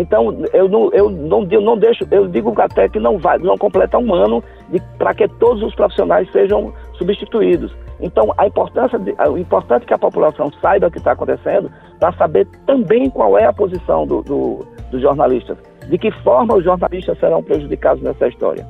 Então, 0.00 0.34
eu 0.54 0.66
não, 0.66 0.90
eu 0.94 1.10
não, 1.10 1.46
eu 1.50 1.60
não 1.60 1.76
deixo, 1.76 2.06
eu 2.10 2.26
digo 2.26 2.54
até 2.58 2.88
que 2.88 2.98
não 2.98 3.18
vai, 3.18 3.36
não 3.38 3.58
completa 3.58 3.98
um 3.98 4.14
ano 4.14 4.42
para 4.96 5.12
que 5.12 5.28
todos 5.28 5.62
os 5.62 5.74
profissionais 5.74 6.26
sejam 6.32 6.72
substituídos. 6.94 7.70
Então, 8.00 8.32
a 8.38 8.46
importância 8.46 8.98
de, 8.98 9.14
o 9.28 9.36
importante 9.36 9.82
é 9.82 9.86
que 9.88 9.92
a 9.92 9.98
população 9.98 10.50
saiba 10.62 10.86
o 10.86 10.90
que 10.90 10.96
está 10.96 11.12
acontecendo 11.12 11.70
para 11.98 12.14
saber 12.14 12.46
também 12.66 13.10
qual 13.10 13.36
é 13.38 13.44
a 13.44 13.52
posição 13.52 14.06
do, 14.06 14.22
do, 14.22 14.66
dos 14.90 15.02
jornalistas, 15.02 15.58
de 15.86 15.98
que 15.98 16.10
forma 16.22 16.54
os 16.54 16.64
jornalistas 16.64 17.18
serão 17.18 17.42
prejudicados 17.42 18.02
nessa 18.02 18.26
história. 18.26 18.66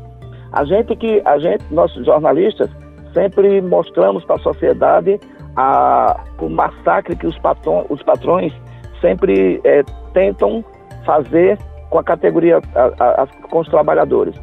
A 0.53 0.65
gente 0.65 0.97
que, 0.97 1.23
a 1.25 1.39
gente, 1.39 1.63
nossos 1.71 2.05
jornalistas, 2.05 2.69
sempre 3.15 3.63
mostramos 3.63 4.25
para 4.25 4.35
a 4.35 4.41
sociedade 4.41 5.21
a, 5.55 6.25
o 6.41 6.49
massacre 6.49 7.15
que 7.15 7.27
os, 7.29 7.39
patrões, 7.39 7.87
os 7.89 8.03
patrões 8.03 8.53
sempre 9.01 9.61
é, 9.63 9.85
tentam 10.13 10.65
fazer 11.05 11.59
com 11.89 11.99
a 11.99 12.05
categoria, 12.05 12.61
a, 12.75 13.23
a, 13.23 13.27
com 13.49 13.61
os 13.61 13.69
trabalhadores. 13.69 14.35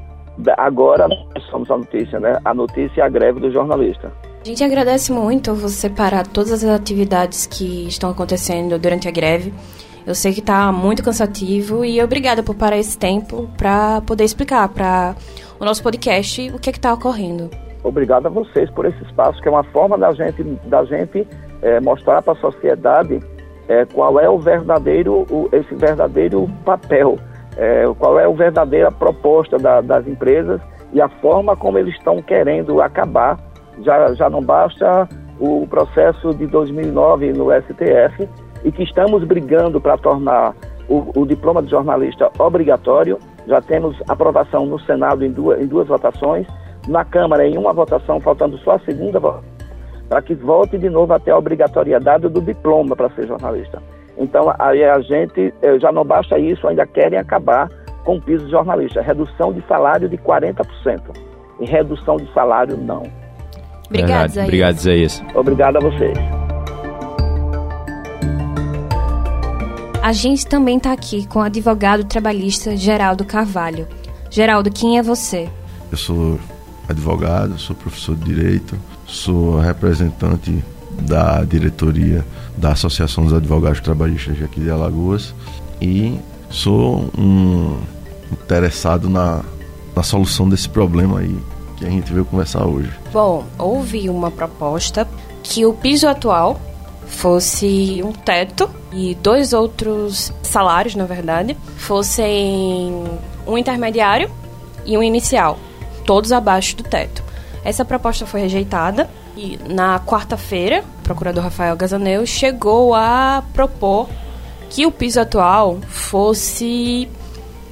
Agora 0.57 1.07
nós 1.07 1.43
somos 1.49 1.69
a 1.71 1.77
notícia, 1.77 2.19
né? 2.19 2.37
A 2.45 2.53
notícia 2.53 3.01
é 3.01 3.03
a 3.03 3.09
greve 3.09 3.39
do 3.39 3.51
jornalista. 3.51 4.11
A 4.41 4.45
gente 4.45 4.63
agradece 4.63 5.11
muito 5.11 5.53
você 5.53 5.89
parar 5.89 6.27
todas 6.27 6.51
as 6.51 6.63
atividades 6.63 7.47
que 7.47 7.87
estão 7.87 8.11
acontecendo 8.11 8.77
durante 8.77 9.07
a 9.07 9.11
greve. 9.11 9.53
Eu 10.05 10.15
sei 10.15 10.31
que 10.31 10.39
está 10.39 10.71
muito 10.71 11.03
cansativo 11.03 11.83
e 11.83 12.01
obrigada 12.01 12.41
por 12.41 12.55
parar 12.55 12.77
esse 12.77 12.97
tempo 12.97 13.49
para 13.57 13.99
poder 14.01 14.23
explicar 14.23 14.69
para 14.69 15.15
o 15.59 15.65
nosso 15.65 15.83
podcast 15.83 16.49
o 16.51 16.59
que 16.59 16.69
é 16.69 16.71
está 16.71 16.93
ocorrendo. 16.93 17.49
Obrigado 17.83 18.27
a 18.27 18.29
vocês 18.29 18.69
por 18.71 18.85
esse 18.85 19.01
espaço, 19.03 19.41
que 19.41 19.47
é 19.47 19.51
uma 19.51 19.63
forma 19.65 19.97
da 19.97 20.13
gente, 20.13 20.43
da 20.65 20.85
gente 20.85 21.27
é, 21.61 21.79
mostrar 21.81 22.21
para 22.21 22.33
a 22.33 22.37
sociedade 22.37 23.19
é, 23.67 23.85
qual 23.85 24.19
é 24.19 24.29
o 24.29 24.37
verdadeiro, 24.37 25.25
o, 25.29 25.49
esse 25.51 25.73
verdadeiro 25.75 26.49
papel, 26.63 27.17
é, 27.57 27.85
qual 27.97 28.19
é 28.19 28.25
a 28.25 28.29
verdadeira 28.29 28.91
proposta 28.91 29.57
da, 29.57 29.81
das 29.81 30.07
empresas 30.07 30.61
e 30.93 31.01
a 31.01 31.09
forma 31.09 31.55
como 31.55 31.77
eles 31.77 31.95
estão 31.95 32.21
querendo 32.21 32.81
acabar. 32.81 33.37
Já, 33.83 34.13
já 34.13 34.29
não 34.29 34.41
basta 34.41 35.07
o 35.39 35.67
processo 35.67 36.33
de 36.33 36.47
2009 36.47 37.33
no 37.33 37.47
STF 37.51 38.27
e 38.63 38.71
que 38.71 38.83
estamos 38.83 39.23
brigando 39.23 39.79
para 39.79 39.97
tornar 39.97 40.55
o, 40.89 41.11
o 41.15 41.25
diploma 41.25 41.61
de 41.61 41.69
jornalista 41.69 42.31
obrigatório, 42.39 43.19
já 43.45 43.61
temos 43.61 43.95
aprovação 44.07 44.65
no 44.65 44.79
Senado 44.79 45.23
em 45.23 45.31
duas, 45.31 45.61
em 45.61 45.67
duas 45.67 45.87
votações, 45.87 46.47
na 46.87 47.03
Câmara 47.03 47.45
em 47.45 47.57
uma 47.57 47.73
votação, 47.73 48.19
faltando 48.19 48.57
só 48.59 48.71
a 48.71 48.79
segunda 48.79 49.19
para 50.09 50.21
que 50.21 50.33
volte 50.35 50.77
de 50.77 50.89
novo 50.89 51.13
até 51.13 51.31
a 51.31 51.37
obrigatoriedade 51.37 52.27
do 52.29 52.41
diploma 52.41 52.95
para 52.95 53.09
ser 53.11 53.27
jornalista. 53.27 53.81
Então, 54.17 54.53
aí 54.57 54.83
a 54.83 54.99
gente, 55.01 55.53
eh, 55.61 55.79
já 55.79 55.91
não 55.91 56.03
basta 56.03 56.39
isso, 56.39 56.67
ainda 56.67 56.85
querem 56.87 57.19
acabar 57.19 57.69
com 58.03 58.15
o 58.15 58.21
piso 58.21 58.45
de 58.45 58.51
jornalista. 58.51 59.01
Redução 59.01 59.53
de 59.53 59.61
salário 59.67 60.09
de 60.09 60.17
40%. 60.17 61.01
E 61.59 61.65
redução 61.65 62.17
de 62.17 62.31
salário, 62.33 62.77
não. 62.77 63.03
Obrigado, 63.87 64.29
Zé. 64.29 64.43
Obrigado, 64.43 64.75
Zé. 64.77 64.95
Obrigado 65.35 65.77
a 65.77 65.79
vocês. 65.79 66.17
A 70.01 70.13
gente 70.13 70.47
também 70.47 70.77
está 70.77 70.93
aqui 70.93 71.27
com 71.27 71.39
o 71.39 71.41
advogado 71.41 72.05
trabalhista 72.05 72.77
Geraldo 72.77 73.25
Carvalho. 73.25 73.87
Geraldo, 74.29 74.71
quem 74.71 74.97
é 74.97 75.03
você? 75.03 75.49
Eu 75.91 75.97
sou 75.97 76.39
advogado, 76.87 77.57
sou 77.57 77.75
professor 77.75 78.15
de 78.15 78.23
Direito, 78.23 78.77
sou 79.07 79.59
representante 79.59 80.63
da 81.01 81.43
diretoria 81.43 82.25
da 82.57 82.71
Associação 82.71 83.23
dos 83.23 83.33
Advogados 83.33 83.79
Trabalhistas 83.79 84.41
aqui 84.43 84.59
de 84.59 84.69
Alagoas 84.69 85.33
e 85.81 86.19
sou 86.49 87.09
um 87.17 87.77
interessado 88.31 89.09
na, 89.09 89.41
na 89.95 90.03
solução 90.03 90.49
desse 90.49 90.67
problema 90.67 91.19
aí 91.19 91.37
que 91.77 91.85
a 91.85 91.89
gente 91.89 92.11
veio 92.11 92.25
conversar 92.25 92.65
hoje. 92.65 92.91
Bom, 93.13 93.45
houve 93.57 94.09
uma 94.09 94.31
proposta 94.31 95.07
que 95.43 95.65
o 95.65 95.73
piso 95.73 96.07
atual 96.07 96.59
fosse 97.05 98.01
um 98.03 98.11
teto 98.11 98.69
e 98.91 99.15
dois 99.15 99.53
outros 99.53 100.33
salários, 100.41 100.95
na 100.95 101.05
verdade, 101.05 101.55
fossem 101.77 103.03
um 103.45 103.57
intermediário 103.57 104.29
e 104.85 104.97
um 104.97 105.03
inicial, 105.03 105.57
todos 106.05 106.31
abaixo 106.31 106.75
do 106.75 106.83
teto. 106.83 107.26
Essa 107.67 107.83
proposta 107.83 108.25
foi 108.25 108.39
rejeitada 108.39 109.09
e 109.35 109.59
na 109.67 109.99
quarta-feira, 109.99 110.85
o 110.99 111.03
procurador 111.03 111.43
Rafael 111.43 111.75
Gazaneu 111.75 112.25
chegou 112.25 112.95
a 112.95 113.43
propor 113.51 114.07
que 114.69 114.85
o 114.85 114.91
piso 114.91 115.19
atual 115.19 115.77
fosse 115.89 117.09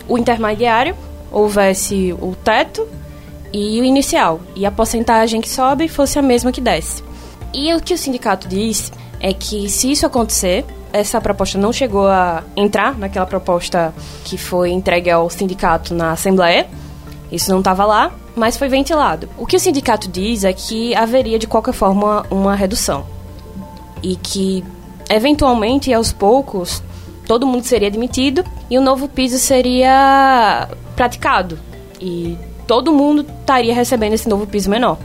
o 0.06 0.18
intermediário, 0.18 0.98
houvesse 1.32 2.12
o 2.20 2.36
teto 2.44 2.86
e 3.54 3.80
o 3.80 3.86
inicial, 3.86 4.42
e 4.54 4.66
a 4.66 4.72
porcentagem 4.72 5.40
que 5.40 5.48
sobe 5.48 5.88
fosse 5.88 6.20
a 6.20 6.22
mesma 6.22 6.52
que 6.52 6.60
desce. 6.60 7.02
E 7.54 7.74
o 7.74 7.80
que 7.80 7.94
o 7.94 7.98
sindicato 7.98 8.50
diz 8.50 8.92
é 9.22 9.32
que 9.32 9.70
se 9.70 9.90
isso 9.90 10.06
acontecer, 10.06 10.66
essa 10.92 11.22
proposta 11.22 11.58
não 11.58 11.72
chegou 11.72 12.06
a 12.06 12.44
entrar 12.58 12.98
naquela 12.98 13.26
proposta 13.26 13.94
que 14.26 14.38
foi 14.38 14.72
entregue 14.72 15.10
ao 15.10 15.30
sindicato 15.30 15.94
na 15.94 16.12
Assembleia. 16.12 16.68
Isso 17.32 17.50
não 17.50 17.60
estava 17.60 17.86
lá, 17.86 18.12
mas 18.36 18.58
foi 18.58 18.68
ventilado. 18.68 19.30
O 19.38 19.46
que 19.46 19.56
o 19.56 19.60
sindicato 19.60 20.10
diz 20.10 20.44
é 20.44 20.54
que 20.54 20.94
haveria 20.96 21.40
de 21.40 21.48
qualquer 21.48 21.74
forma 21.74 22.26
uma 22.30 22.56
redução. 22.56 23.06
E 24.04 24.16
que, 24.16 24.64
eventualmente 25.10 25.94
aos 25.94 26.12
poucos, 26.12 26.84
todo 27.26 27.48
mundo 27.48 27.64
seria 27.64 27.90
demitido 27.90 28.44
e 28.70 28.78
o 28.78 28.82
novo 28.82 29.08
piso 29.08 29.40
seria 29.40 30.68
praticado. 30.96 31.58
E 32.00 32.38
todo 32.68 32.94
mundo 32.94 33.26
estaria 33.40 33.74
recebendo 33.74 34.14
esse 34.14 34.28
novo 34.28 34.46
piso 34.46 34.70
menor. 34.70 34.98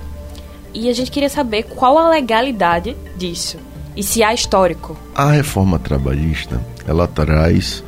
E 0.75 0.89
a 0.89 0.93
gente 0.93 1.11
queria 1.11 1.29
saber 1.29 1.65
qual 1.65 1.99
a 1.99 2.09
legalidade 2.09 2.97
disso 3.17 3.59
e 3.97 4.03
se 4.03 4.23
há 4.23 4.33
histórico. 4.33 4.97
A 5.15 5.31
reforma 5.31 5.79
trabalhista, 5.79 6.61
ela 6.87 7.07
traz 7.07 7.83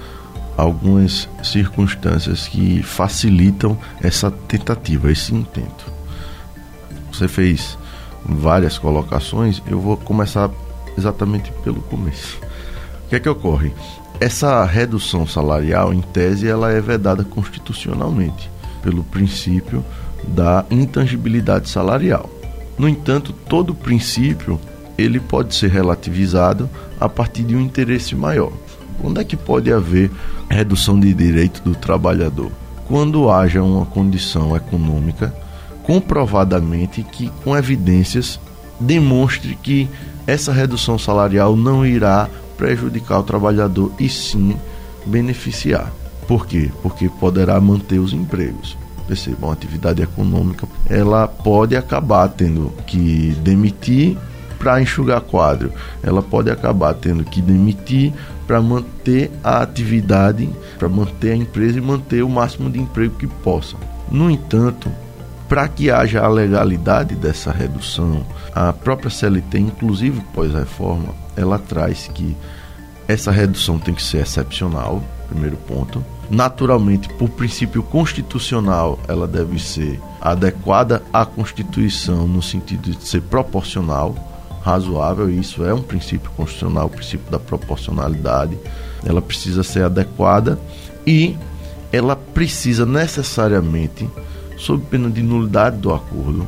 algumas 0.63 1.29
circunstâncias 1.43 2.47
que 2.47 2.83
facilitam 2.83 3.77
essa 4.01 4.31
tentativa, 4.31 5.11
esse 5.11 5.35
intento. 5.35 5.93
Você 7.13 7.27
fez 7.27 7.77
várias 8.25 8.79
colocações, 8.79 9.61
eu 9.67 9.81
vou 9.81 9.97
começar 9.97 10.49
exatamente 10.97 11.53
pelo 11.65 11.83
começo. 11.83 12.39
O 13.05 13.09
que 13.09 13.17
é 13.17 13.21
que 13.21 13.29
ocorre? 13.29 13.73
Essa 14.21 14.65
redução 14.65 15.27
salarial, 15.27 15.93
em 15.93 16.01
tese, 16.01 16.47
ela 16.47 16.71
é 16.71 16.81
vedada 16.81 17.25
constitucionalmente 17.25 18.49
pelo 18.83 19.03
princípio 19.03 19.85
da 20.29 20.65
intangibilidade 20.71 21.69
salarial. 21.69 22.31
No 22.79 22.89
entanto, 22.89 23.33
todo 23.33 23.75
princípio 23.75 24.61
ele 24.97 25.19
pode 25.19 25.55
ser 25.57 25.71
relativizado 25.71 26.71
a 27.01 27.09
partir 27.09 27.43
de 27.43 27.57
um 27.57 27.61
interesse 27.61 28.15
maior. 28.15 28.53
Quando 29.01 29.21
é 29.21 29.25
que 29.25 29.37
pode 29.37 29.73
haver 29.73 30.11
redução 30.49 30.99
de 30.99 31.13
direito 31.13 31.63
do 31.63 31.75
trabalhador? 31.75 32.51
Quando 32.87 33.31
haja 33.31 33.63
uma 33.63 33.87
condição 33.87 34.57
econômica 34.57 35.35
comprovadamente 35.83 37.03
que, 37.03 37.31
com 37.43 37.57
evidências, 37.57 38.39
demonstre 38.79 39.57
que 39.57 39.89
essa 40.27 40.53
redução 40.53 40.99
salarial 40.99 41.57
não 41.57 41.85
irá 41.85 42.29
prejudicar 42.57 43.21
o 43.21 43.25
trabalhador 43.25 43.93
e 43.99 44.09
sim 44.09 44.57
beneficiar. 45.05 45.93
Por 46.29 46.47
quê? 46.47 46.71
Porque 46.83 47.09
poderá 47.09 47.61
manter 47.61 47.99
os 47.99 48.13
empregos. 48.13 48.77
Percebam, 49.07 49.51
a 49.51 49.53
atividade 49.53 50.01
econômica 50.01 50.67
ela 50.89 51.27
pode 51.27 51.77
acabar 51.77 52.29
tendo 52.29 52.73
que 52.87 53.37
demitir 53.43 54.17
para 54.63 54.81
enxugar 54.81 55.21
quadro. 55.21 55.73
Ela 56.03 56.23
pode 56.23 56.49
acabar 56.49 56.95
tendo 56.95 57.25
que 57.25 57.43
demitir 57.43 58.13
para 58.47 58.63
manter 58.63 59.31
a 59.43 59.61
atividade, 59.61 60.49
para 60.79 60.89
manter 60.89 61.33
a 61.33 61.37
empresa 61.37 61.79
e 61.79 61.81
manter 61.81 62.23
o 62.23 62.29
máximo 62.29 62.71
de 62.71 62.79
emprego 62.79 63.17
que 63.17 63.27
possa. 63.27 63.77
No 64.09 64.31
entanto, 64.31 64.89
para 65.49 65.67
que 65.67 65.91
haja 65.91 66.23
a 66.23 66.29
legalidade 66.29 67.17
dessa 67.17 67.51
redução, 67.51 68.25
a 68.55 68.73
própria 68.73 69.11
CLT, 69.11 69.59
inclusive 69.59 70.21
pós-reforma, 70.33 71.13
ela 71.37 71.59
traz 71.59 72.09
que 72.15 72.37
essa 73.09 73.33
redução 73.33 73.79
tem 73.79 73.95
que 73.95 74.03
ser 74.03 74.19
excepcional, 74.19 75.03
primeiro 75.29 75.57
ponto. 75.57 76.05
Naturalmente, 76.31 77.09
por 77.15 77.29
princípio 77.31 77.83
constitucional, 77.83 78.99
ela 79.09 79.27
deve 79.27 79.59
ser 79.59 80.01
adequada 80.21 81.03
à 81.13 81.27
Constituição 81.27 82.29
no 82.29 82.41
sentido 82.41 82.91
de 82.91 83.05
ser 83.05 83.21
proporcional 83.23 84.32
razoável, 84.63 85.29
e 85.29 85.39
isso 85.39 85.65
é 85.65 85.75
um 85.75 85.83
princípio 85.83 86.31
constitucional, 86.37 86.87
o 86.87 86.91
princípio 86.91 87.31
da 87.31 87.39
proporcionalidade. 87.39 88.57
Ela 89.05 89.21
precisa 89.21 89.63
ser 89.63 89.85
adequada 89.85 90.59
e 91.07 91.37
ela 91.93 92.17
precisa 92.17 92.87
necessariamente, 92.87 94.09
sob 94.57 94.85
pena 94.87 95.11
de 95.11 95.23
nulidade 95.23 95.77
do 95.77 95.93
acordo, 95.93 96.47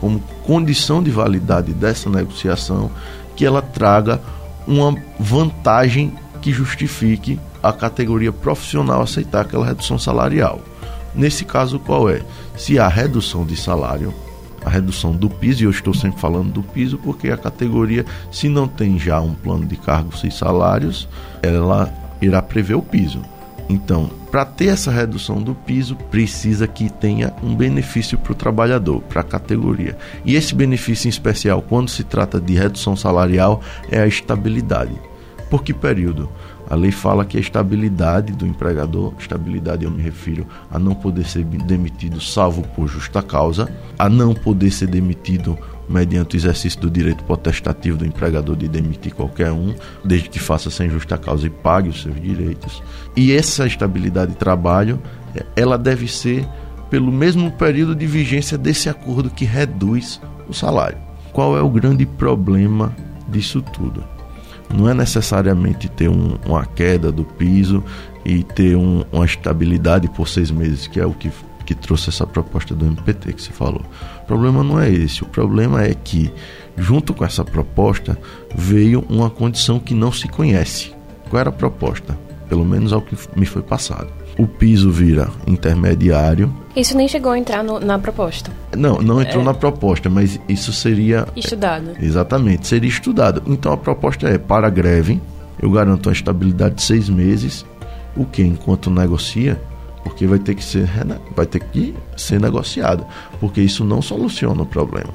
como 0.00 0.20
condição 0.44 1.02
de 1.02 1.10
validade 1.10 1.72
dessa 1.72 2.08
negociação, 2.08 2.90
que 3.34 3.44
ela 3.44 3.62
traga 3.62 4.20
uma 4.66 4.94
vantagem 5.18 6.12
que 6.40 6.52
justifique 6.52 7.40
a 7.62 7.72
categoria 7.72 8.32
profissional 8.32 9.02
aceitar 9.02 9.40
aquela 9.40 9.66
redução 9.66 9.98
salarial. 9.98 10.60
Nesse 11.14 11.44
caso, 11.44 11.78
qual 11.78 12.08
é? 12.08 12.22
Se 12.56 12.78
há 12.78 12.86
redução 12.86 13.44
de 13.44 13.56
salário, 13.56 14.14
a 14.68 14.70
redução 14.70 15.12
do 15.12 15.28
piso, 15.28 15.62
e 15.62 15.64
eu 15.64 15.70
estou 15.70 15.94
sempre 15.94 16.20
falando 16.20 16.52
do 16.52 16.62
piso 16.62 16.98
porque 16.98 17.30
a 17.30 17.36
categoria, 17.36 18.04
se 18.30 18.48
não 18.48 18.68
tem 18.68 18.98
já 18.98 19.20
um 19.20 19.34
plano 19.34 19.66
de 19.66 19.76
cargos 19.76 20.22
e 20.22 20.30
salários, 20.30 21.08
ela 21.42 21.92
irá 22.20 22.40
prever 22.42 22.74
o 22.74 22.82
piso. 22.82 23.22
Então, 23.68 24.10
para 24.30 24.44
ter 24.44 24.66
essa 24.66 24.90
redução 24.90 25.42
do 25.42 25.54
piso, 25.54 25.96
precisa 26.10 26.66
que 26.66 26.90
tenha 26.90 27.34
um 27.42 27.54
benefício 27.54 28.16
para 28.16 28.32
o 28.32 28.34
trabalhador, 28.34 29.02
para 29.02 29.20
a 29.20 29.24
categoria. 29.24 29.96
E 30.24 30.36
esse 30.36 30.54
benefício 30.54 31.06
em 31.06 31.10
especial, 31.10 31.60
quando 31.60 31.90
se 31.90 32.04
trata 32.04 32.40
de 32.40 32.54
redução 32.54 32.96
salarial, 32.96 33.60
é 33.90 34.00
a 34.00 34.06
estabilidade. 34.06 34.94
Por 35.50 35.62
que 35.62 35.72
período? 35.72 36.28
A 36.68 36.74
lei 36.74 36.92
fala 36.92 37.24
que 37.24 37.38
a 37.38 37.40
estabilidade 37.40 38.34
do 38.34 38.46
empregador, 38.46 39.14
estabilidade 39.18 39.86
eu 39.86 39.90
me 39.90 40.02
refiro 40.02 40.46
a 40.70 40.78
não 40.78 40.94
poder 40.94 41.24
ser 41.24 41.42
demitido 41.42 42.20
salvo 42.20 42.62
por 42.76 42.86
justa 42.86 43.22
causa, 43.22 43.72
a 43.98 44.06
não 44.06 44.34
poder 44.34 44.70
ser 44.70 44.86
demitido 44.86 45.58
mediante 45.88 46.36
o 46.36 46.38
exercício 46.38 46.78
do 46.78 46.90
direito 46.90 47.24
potestativo 47.24 47.96
do 47.96 48.04
empregador 48.04 48.54
de 48.54 48.68
demitir 48.68 49.14
qualquer 49.14 49.50
um, 49.50 49.74
desde 50.04 50.28
que 50.28 50.38
faça 50.38 50.70
sem 50.70 50.90
justa 50.90 51.16
causa 51.16 51.46
e 51.46 51.50
pague 51.50 51.88
os 51.88 52.02
seus 52.02 52.20
direitos. 52.20 52.82
E 53.16 53.32
essa 53.32 53.66
estabilidade 53.66 54.32
de 54.32 54.36
trabalho, 54.36 55.00
ela 55.56 55.78
deve 55.78 56.06
ser 56.06 56.46
pelo 56.90 57.10
mesmo 57.10 57.50
período 57.50 57.94
de 57.94 58.06
vigência 58.06 58.58
desse 58.58 58.90
acordo 58.90 59.30
que 59.30 59.46
reduz 59.46 60.20
o 60.46 60.52
salário. 60.52 60.98
Qual 61.32 61.56
é 61.56 61.62
o 61.62 61.70
grande 61.70 62.04
problema 62.04 62.94
disso 63.26 63.62
tudo? 63.62 64.17
Não 64.72 64.88
é 64.88 64.94
necessariamente 64.94 65.88
ter 65.88 66.08
um, 66.08 66.36
uma 66.46 66.64
queda 66.64 67.10
do 67.10 67.24
piso 67.24 67.82
e 68.24 68.42
ter 68.42 68.76
um, 68.76 69.04
uma 69.12 69.24
estabilidade 69.24 70.08
por 70.08 70.28
seis 70.28 70.50
meses, 70.50 70.86
que 70.86 71.00
é 71.00 71.06
o 71.06 71.12
que, 71.12 71.30
que 71.64 71.74
trouxe 71.74 72.10
essa 72.10 72.26
proposta 72.26 72.74
do 72.74 72.86
MPT 72.86 73.32
que 73.32 73.42
você 73.42 73.52
falou. 73.52 73.82
O 74.22 74.26
problema 74.26 74.62
não 74.62 74.80
é 74.80 74.90
esse, 74.90 75.22
o 75.22 75.26
problema 75.26 75.82
é 75.82 75.94
que, 75.94 76.30
junto 76.76 77.14
com 77.14 77.24
essa 77.24 77.44
proposta, 77.44 78.18
veio 78.54 79.04
uma 79.08 79.30
condição 79.30 79.78
que 79.78 79.94
não 79.94 80.12
se 80.12 80.28
conhece. 80.28 80.92
Qual 81.30 81.40
era 81.40 81.50
a 81.50 81.52
proposta? 81.52 82.16
pelo 82.48 82.64
menos 82.64 82.92
ao 82.92 83.02
que 83.02 83.16
me 83.36 83.46
foi 83.46 83.62
passado. 83.62 84.08
O 84.38 84.46
piso 84.46 84.88
vira 84.90 85.28
intermediário. 85.48 86.54
Isso 86.76 86.96
nem 86.96 87.08
chegou 87.08 87.32
a 87.32 87.38
entrar 87.38 87.64
no, 87.64 87.80
na 87.80 87.98
proposta. 87.98 88.52
Não, 88.76 88.98
não 88.98 89.20
entrou 89.20 89.42
é. 89.42 89.44
na 89.44 89.52
proposta, 89.52 90.08
mas 90.08 90.38
isso 90.48 90.72
seria. 90.72 91.26
Estudado. 91.34 91.96
Exatamente, 92.00 92.68
seria 92.68 92.88
estudado. 92.88 93.42
Então 93.48 93.72
a 93.72 93.76
proposta 93.76 94.28
é: 94.28 94.38
para 94.38 94.68
a 94.68 94.70
greve, 94.70 95.20
eu 95.60 95.68
garanto 95.72 96.08
a 96.08 96.12
estabilidade 96.12 96.76
de 96.76 96.82
seis 96.82 97.08
meses, 97.08 97.66
o 98.16 98.24
que 98.24 98.42
enquanto 98.42 98.90
negocia, 98.90 99.60
porque 100.04 100.24
vai 100.24 100.38
ter 100.38 100.54
que 100.54 100.64
ser, 100.64 100.88
vai 101.34 101.44
ter 101.44 101.58
que 101.58 101.94
ser 102.16 102.40
negociado, 102.40 103.04
porque 103.40 103.60
isso 103.60 103.84
não 103.84 104.00
soluciona 104.00 104.62
o 104.62 104.66
problema. 104.66 105.14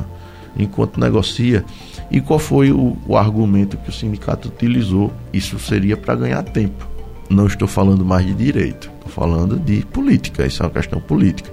Enquanto 0.56 1.00
negocia, 1.00 1.64
e 2.12 2.22
qual 2.22 2.38
foi 2.38 2.72
o, 2.72 2.98
o 3.08 3.18
argumento 3.18 3.78
que 3.78 3.90
o 3.90 3.94
sindicato 3.94 4.50
utilizou? 4.50 5.12
Isso 5.32 5.58
seria 5.58 5.96
para 5.96 6.14
ganhar 6.14 6.44
tempo. 6.44 6.88
Não 7.30 7.48
estou 7.48 7.68
falando 7.68 8.06
mais 8.06 8.26
de 8.26 8.34
direito, 8.34 8.92
estou 9.04 9.12
falando 9.12 9.60
de 9.60 9.86
política. 9.86 10.46
Isso 10.46 10.64
é 10.64 10.66
uma 10.66 10.72
questão 10.72 11.00
política. 11.00 11.52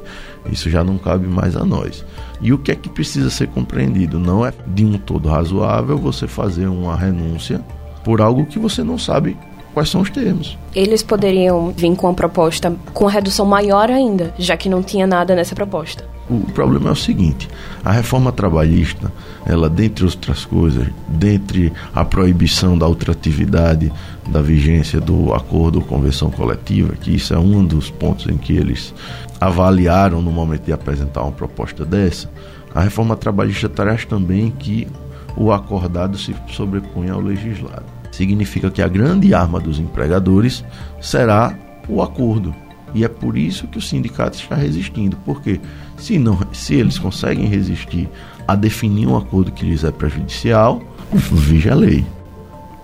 Isso 0.51 0.71
já 0.71 0.83
não 0.83 0.97
cabe 0.97 1.27
mais 1.27 1.57
a 1.57 1.65
nós. 1.65 2.05
E 2.41 2.53
o 2.53 2.59
que 2.59 2.73
é 2.73 2.77
que 2.77 2.89
precisa 2.89 3.29
ser 3.29 3.49
compreendido? 3.49 4.19
Não 4.19 4.47
é 4.47 4.53
de 4.67 4.85
um 4.85 4.97
todo 4.97 5.29
razoável 5.29 5.99
você 5.99 6.27
fazer 6.27 6.67
uma 6.67 6.97
renúncia 6.97 7.61
por 8.05 8.21
algo 8.21 8.47
que 8.47 8.59
você 8.59 8.83
não 8.83 8.99
sabe 8.99 9.37
quais 9.73 9.89
são 9.89 10.01
os 10.01 10.11
termos. 10.11 10.59
Eles 10.75 11.03
poderiam 11.03 11.73
vir 11.77 11.95
com 11.97 12.07
uma 12.07 12.15
proposta 12.15 12.75
com 12.93 13.07
redução 13.07 13.47
maior 13.47 13.91
ainda, 13.91 14.35
já 14.39 14.57
que 14.57 14.69
não 14.69 14.83
tinha 14.83 15.07
nada 15.07 15.35
nessa 15.35 15.55
proposta. 15.55 16.05
O 16.29 16.41
problema 16.53 16.91
é 16.91 16.93
o 16.93 16.97
seguinte: 16.97 17.49
a 17.85 17.91
reforma 17.91 18.31
trabalhista, 18.31 19.13
ela, 19.45 19.69
dentre 19.69 20.05
outras 20.05 20.45
coisas, 20.45 20.87
dentre 21.09 21.73
a 21.93 22.05
proibição 22.05 22.79
da 22.79 22.87
ultratividade 22.87 23.93
da 24.29 24.41
vigência 24.41 25.01
do 25.01 25.35
acordo 25.35 25.81
ou 25.81 25.85
convenção 25.85 26.31
coletiva, 26.31 26.95
que 26.95 27.15
isso 27.15 27.35
é 27.35 27.39
um 27.39 27.65
dos 27.65 27.91
pontos 27.91 28.27
em 28.27 28.37
que 28.37 28.57
eles 28.57 28.95
avaliaram 29.41 30.23
no 30.23 30.31
momento 30.31 30.67
de 30.67 30.73
apresentar 30.73 31.23
uma 31.23 31.33
proposta 31.33 31.85
dessa, 31.85 32.31
a 32.73 32.81
reforma 32.81 33.17
trabalhista 33.17 33.69
traz 33.69 34.05
também 34.05 34.51
que 34.51 34.87
o 35.37 35.51
acordado 35.51 36.17
se 36.17 36.35
sobrepõe 36.49 37.09
ao 37.09 37.21
legislado. 37.21 38.00
Significa 38.11 38.71
que 38.71 38.83
a 38.83 38.89
grande 38.89 39.33
arma 39.35 39.61
dos 39.61 39.79
empregadores 39.79 40.65
será 41.01 41.57
o 41.89 42.03
acordo. 42.03 42.55
E 42.95 43.05
é 43.05 43.09
por 43.09 43.39
isso 43.39 43.69
que 43.69 43.79
o 43.79 43.83
sindicato 43.83 44.37
está 44.37 44.57
resistindo, 44.57 45.17
porque 45.25 45.61
se, 45.97 46.19
não, 46.19 46.39
se 46.53 46.75
eles 46.75 46.99
conseguem 46.99 47.47
resistir 47.47 48.09
a 48.49 48.57
definir 48.57 49.07
um 49.07 49.17
acordo 49.17 49.53
que 49.53 49.65
lhes 49.65 49.85
é 49.85 49.93
prejudicial, 49.93 50.83
vige 51.13 51.71
a 51.71 51.75
lei. 51.75 52.05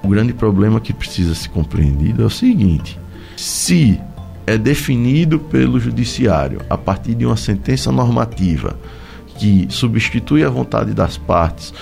O 0.02 0.08
grande 0.08 0.32
problema 0.32 0.80
que 0.80 0.92
precisa 0.92 1.34
ser 1.34 1.48
compreendido 1.48 2.22
é 2.22 2.26
o 2.26 2.30
seguinte: 2.30 2.98
se 3.36 4.00
é 4.46 4.56
definido 4.56 5.40
pelo 5.40 5.80
judiciário 5.80 6.60
a 6.70 6.78
partir 6.78 7.14
de 7.14 7.26
uma 7.26 7.36
sentença 7.36 7.90
normativa 7.90 8.78
que 9.38 9.66
substitui 9.68 10.44
a 10.44 10.48
vontade 10.48 10.94
das 10.94 11.18
partes, 11.18 11.74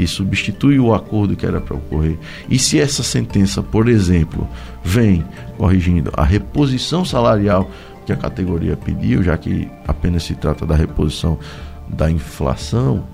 que 0.00 0.06
substitui 0.06 0.80
o 0.80 0.94
acordo 0.94 1.36
que 1.36 1.44
era 1.44 1.60
para 1.60 1.76
ocorrer, 1.76 2.18
e 2.48 2.58
se 2.58 2.80
essa 2.80 3.02
sentença, 3.02 3.62
por 3.62 3.86
exemplo, 3.86 4.48
vem 4.82 5.22
corrigindo 5.58 6.10
a 6.16 6.24
reposição 6.24 7.04
salarial 7.04 7.70
que 8.06 8.12
a 8.12 8.16
categoria 8.16 8.78
pediu, 8.78 9.22
já 9.22 9.36
que 9.36 9.70
apenas 9.86 10.22
se 10.22 10.34
trata 10.34 10.64
da 10.64 10.74
reposição 10.74 11.38
da 11.86 12.10
inflação, 12.10 13.04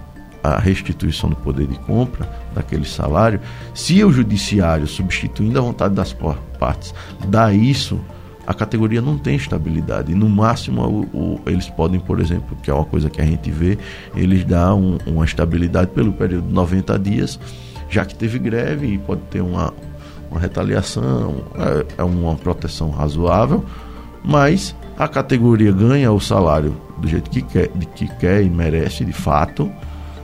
a 0.44 0.60
restituição 0.60 1.28
do 1.28 1.34
poder 1.34 1.66
de 1.66 1.76
compra 1.80 2.30
daquele 2.54 2.84
salário, 2.84 3.40
se 3.74 4.04
o 4.04 4.12
judiciário, 4.12 4.86
substituindo 4.86 5.58
a 5.58 5.62
vontade 5.62 5.92
das 5.92 6.12
partes, 6.12 6.94
dá 7.26 7.52
isso, 7.52 8.00
a 8.46 8.54
categoria 8.54 9.02
não 9.02 9.18
tem 9.18 9.36
estabilidade. 9.36 10.14
No 10.14 10.28
máximo, 10.28 10.82
o, 10.82 11.00
o, 11.16 11.40
eles 11.46 11.68
podem, 11.68 11.98
por 11.98 12.20
exemplo, 12.20 12.56
que 12.62 12.70
é 12.70 12.74
uma 12.74 12.84
coisa 12.84 13.10
que 13.10 13.20
a 13.20 13.24
gente 13.24 13.50
vê, 13.50 13.76
eles 14.14 14.44
dão 14.44 14.80
um, 14.80 14.98
uma 15.06 15.24
estabilidade 15.24 15.90
pelo 15.90 16.12
período 16.12 16.46
de 16.46 16.54
90 16.54 16.98
dias, 16.98 17.40
já 17.88 18.04
que 18.04 18.14
teve 18.14 18.38
greve 18.38 18.86
e 18.86 18.98
pode 18.98 19.22
ter 19.22 19.40
uma, 19.40 19.74
uma 20.30 20.38
retaliação, 20.38 21.42
é, 21.56 21.86
é 21.98 22.04
uma 22.04 22.36
proteção 22.36 22.90
razoável, 22.90 23.64
mas 24.24 24.74
a 24.96 25.08
categoria 25.08 25.72
ganha 25.72 26.12
o 26.12 26.20
salário 26.20 26.76
do 26.98 27.08
jeito 27.08 27.28
que 27.28 27.42
quer, 27.42 27.68
de 27.74 27.86
que 27.86 28.08
quer 28.16 28.42
e 28.42 28.48
merece 28.48 29.04
de 29.04 29.12
fato, 29.12 29.70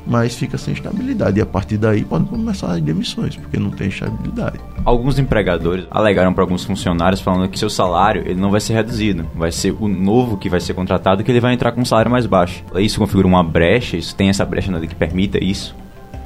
mas 0.06 0.34
fica 0.34 0.58
sem 0.58 0.74
estabilidade. 0.74 1.38
E 1.38 1.42
a 1.42 1.46
partir 1.46 1.76
daí 1.76 2.04
podem 2.04 2.26
começar 2.26 2.72
as 2.72 2.80
demissões, 2.80 3.36
porque 3.36 3.58
não 3.58 3.70
tem 3.70 3.88
estabilidade. 3.88 4.58
Alguns 4.84 5.18
empregadores 5.18 5.86
alegaram 5.90 6.32
para 6.32 6.42
alguns 6.42 6.64
funcionários 6.64 7.20
falando 7.20 7.48
que 7.48 7.58
seu 7.58 7.70
salário 7.70 8.22
ele 8.26 8.40
não 8.40 8.50
vai 8.50 8.60
ser 8.60 8.74
reduzido, 8.74 9.26
vai 9.34 9.52
ser 9.52 9.74
o 9.78 9.88
novo 9.88 10.36
que 10.36 10.48
vai 10.48 10.60
ser 10.60 10.74
contratado 10.74 11.22
que 11.22 11.30
ele 11.30 11.40
vai 11.40 11.54
entrar 11.54 11.72
com 11.72 11.80
um 11.80 11.84
salário 11.84 12.10
mais 12.10 12.26
baixo. 12.26 12.64
Isso 12.76 12.98
configura 12.98 13.26
uma 13.26 13.42
brecha? 13.42 13.96
Isso 13.96 14.14
tem 14.14 14.28
essa 14.28 14.44
brecha 14.44 14.70
na 14.70 14.78
lei 14.78 14.88
que 14.88 14.94
permita 14.94 15.42
isso? 15.42 15.74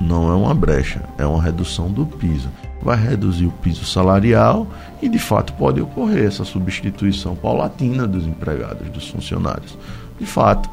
Não 0.01 0.31
é 0.31 0.35
uma 0.35 0.55
brecha, 0.55 1.03
é 1.19 1.25
uma 1.25 1.43
redução 1.43 1.91
do 1.91 2.05
piso 2.05 2.49
vai 2.87 2.97
reduzir 2.97 3.47
o 3.47 3.51
piso 3.51 3.85
salarial 3.85 4.65
e 5.03 5.09
de 5.09 5.19
fato 5.19 5.53
pode 5.55 5.81
ocorrer 5.81 6.25
essa 6.25 6.45
substituição 6.45 7.35
paulatina 7.35 8.07
dos 8.07 8.25
empregados, 8.25 8.89
dos 8.91 9.09
funcionários. 9.09 9.77
De 10.21 10.25
fato, 10.25 10.71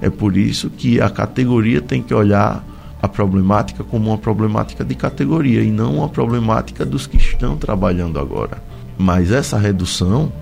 é 0.00 0.10
por 0.10 0.36
isso 0.36 0.70
que 0.70 1.00
a 1.00 1.08
categoria 1.08 1.80
tem 1.80 2.02
que 2.02 2.12
olhar 2.12 2.64
a 3.00 3.08
problemática 3.08 3.84
como 3.84 4.10
uma 4.10 4.18
problemática 4.18 4.84
de 4.84 4.94
categoria 4.94 5.62
e 5.62 5.70
não 5.70 5.96
uma 5.96 6.08
problemática 6.08 6.84
dos 6.84 7.06
que 7.06 7.16
estão 7.16 7.56
trabalhando 7.56 8.18
agora. 8.18 8.62
Mas 8.98 9.30
essa 9.30 9.58
redução, 9.58 10.32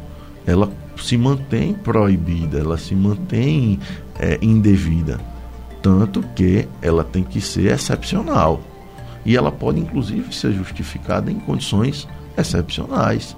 ela 0.47 0.71
se 0.97 1.17
mantém 1.17 1.75
proibida, 1.75 2.59
ela 2.59 2.79
se 2.79 2.95
mantém 2.95 3.79
é, 4.19 4.39
indevida, 4.41 5.21
tanto 5.83 6.23
que 6.35 6.69
ela 6.81 7.05
tem 7.05 7.25
que 7.25 7.41
ser 7.41 7.73
excepcional. 7.73 8.61
E 9.27 9.37
ela 9.37 9.51
pode, 9.51 9.81
inclusive, 9.81 10.35
ser 10.35 10.53
justificada 10.53 11.31
em 11.31 11.39
condições 11.39 12.07
excepcionais, 12.37 13.37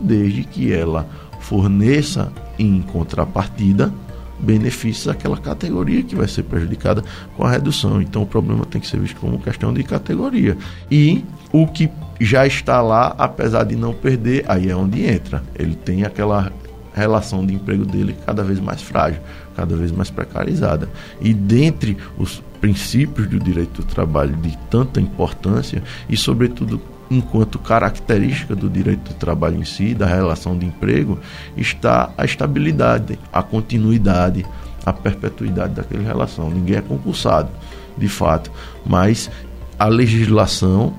desde 0.00 0.44
que 0.44 0.72
ela 0.72 1.08
forneça 1.40 2.32
em 2.58 2.82
contrapartida 2.82 3.92
benefícios 4.38 5.08
àquela 5.08 5.36
categoria 5.36 6.02
que 6.02 6.14
vai 6.14 6.28
ser 6.28 6.44
prejudicada 6.44 7.02
com 7.36 7.44
a 7.44 7.50
redução. 7.50 8.00
Então 8.00 8.22
o 8.22 8.26
problema 8.26 8.64
tem 8.64 8.80
que 8.80 8.86
ser 8.86 9.00
visto 9.00 9.20
como 9.20 9.38
questão 9.38 9.72
de 9.72 9.82
categoria. 9.82 10.56
E 10.90 11.24
o 11.52 11.66
que 11.66 11.90
já 12.20 12.46
está 12.46 12.80
lá, 12.80 13.14
apesar 13.18 13.64
de 13.64 13.76
não 13.76 13.92
perder, 13.92 14.44
aí 14.48 14.68
é 14.68 14.76
onde 14.76 15.04
entra. 15.04 15.42
Ele 15.54 15.74
tem 15.74 16.04
aquela 16.04 16.52
relação 16.94 17.46
de 17.46 17.54
emprego 17.54 17.86
dele 17.86 18.16
cada 18.26 18.42
vez 18.42 18.58
mais 18.58 18.82
frágil, 18.82 19.20
cada 19.54 19.76
vez 19.76 19.92
mais 19.92 20.10
precarizada. 20.10 20.88
E 21.20 21.32
dentre 21.32 21.96
os 22.18 22.42
princípios 22.60 23.28
do 23.28 23.38
direito 23.38 23.82
do 23.82 23.86
trabalho 23.86 24.34
de 24.36 24.56
tanta 24.68 25.00
importância 25.00 25.82
e, 26.08 26.16
sobretudo, 26.16 26.80
enquanto 27.10 27.58
característica 27.58 28.54
do 28.54 28.68
direito 28.68 29.12
do 29.12 29.14
trabalho 29.14 29.56
em 29.56 29.64
si, 29.64 29.94
da 29.94 30.06
relação 30.06 30.56
de 30.56 30.66
emprego, 30.66 31.18
está 31.56 32.10
a 32.16 32.24
estabilidade, 32.24 33.18
a 33.32 33.42
continuidade, 33.42 34.44
a 34.84 34.92
perpetuidade 34.92 35.74
daquela 35.74 36.02
relação. 36.02 36.50
Ninguém 36.50 36.76
é 36.76 36.82
concursado, 36.82 37.50
de 37.96 38.08
fato, 38.08 38.50
mas 38.84 39.30
a 39.78 39.86
legislação 39.86 40.94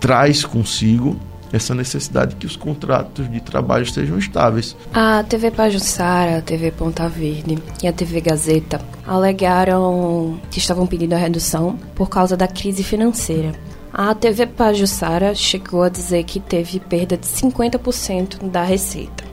traz 0.00 0.44
consigo 0.44 1.18
essa 1.52 1.74
necessidade 1.74 2.36
que 2.36 2.46
os 2.46 2.56
contratos 2.56 3.30
de 3.30 3.40
trabalho 3.40 3.86
sejam 3.90 4.18
estáveis. 4.18 4.76
A 4.92 5.22
TV 5.22 5.50
Pajussara, 5.50 6.38
a 6.38 6.42
TV 6.42 6.70
Ponta 6.70 7.08
Verde 7.08 7.58
e 7.82 7.88
a 7.88 7.92
TV 7.92 8.20
Gazeta 8.20 8.80
alegaram 9.06 10.38
que 10.50 10.58
estavam 10.58 10.86
pedindo 10.86 11.14
a 11.14 11.18
redução 11.18 11.78
por 11.94 12.08
causa 12.10 12.36
da 12.36 12.46
crise 12.46 12.82
financeira. 12.82 13.52
A 14.00 14.14
TV 14.14 14.46
Pajussara 14.46 15.34
chegou 15.34 15.82
a 15.82 15.88
dizer 15.88 16.22
que 16.22 16.38
teve 16.38 16.78
perda 16.78 17.16
de 17.16 17.26
50% 17.26 18.48
da 18.48 18.62
receita, 18.62 19.24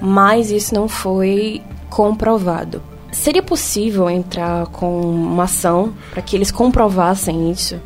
mas 0.00 0.48
isso 0.48 0.72
não 0.72 0.86
foi 0.86 1.60
comprovado. 1.90 2.80
Seria 3.10 3.42
possível 3.42 4.08
entrar 4.08 4.66
com 4.66 5.00
uma 5.00 5.42
ação 5.42 5.92
para 6.12 6.22
que 6.22 6.36
eles 6.36 6.52
comprovassem 6.52 7.50
isso? 7.50 7.80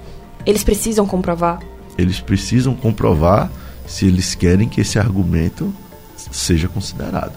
Eles 0.45 0.63
precisam 0.63 1.07
comprovar? 1.07 1.61
Eles 1.97 2.21
precisam 2.21 2.75
comprovar 2.75 3.51
se 3.87 4.05
eles 4.05 4.35
querem 4.35 4.69
que 4.69 4.83
esse 4.83 4.99
argumento 4.99 5.73
seja 6.31 6.69
considerado. 6.69 7.33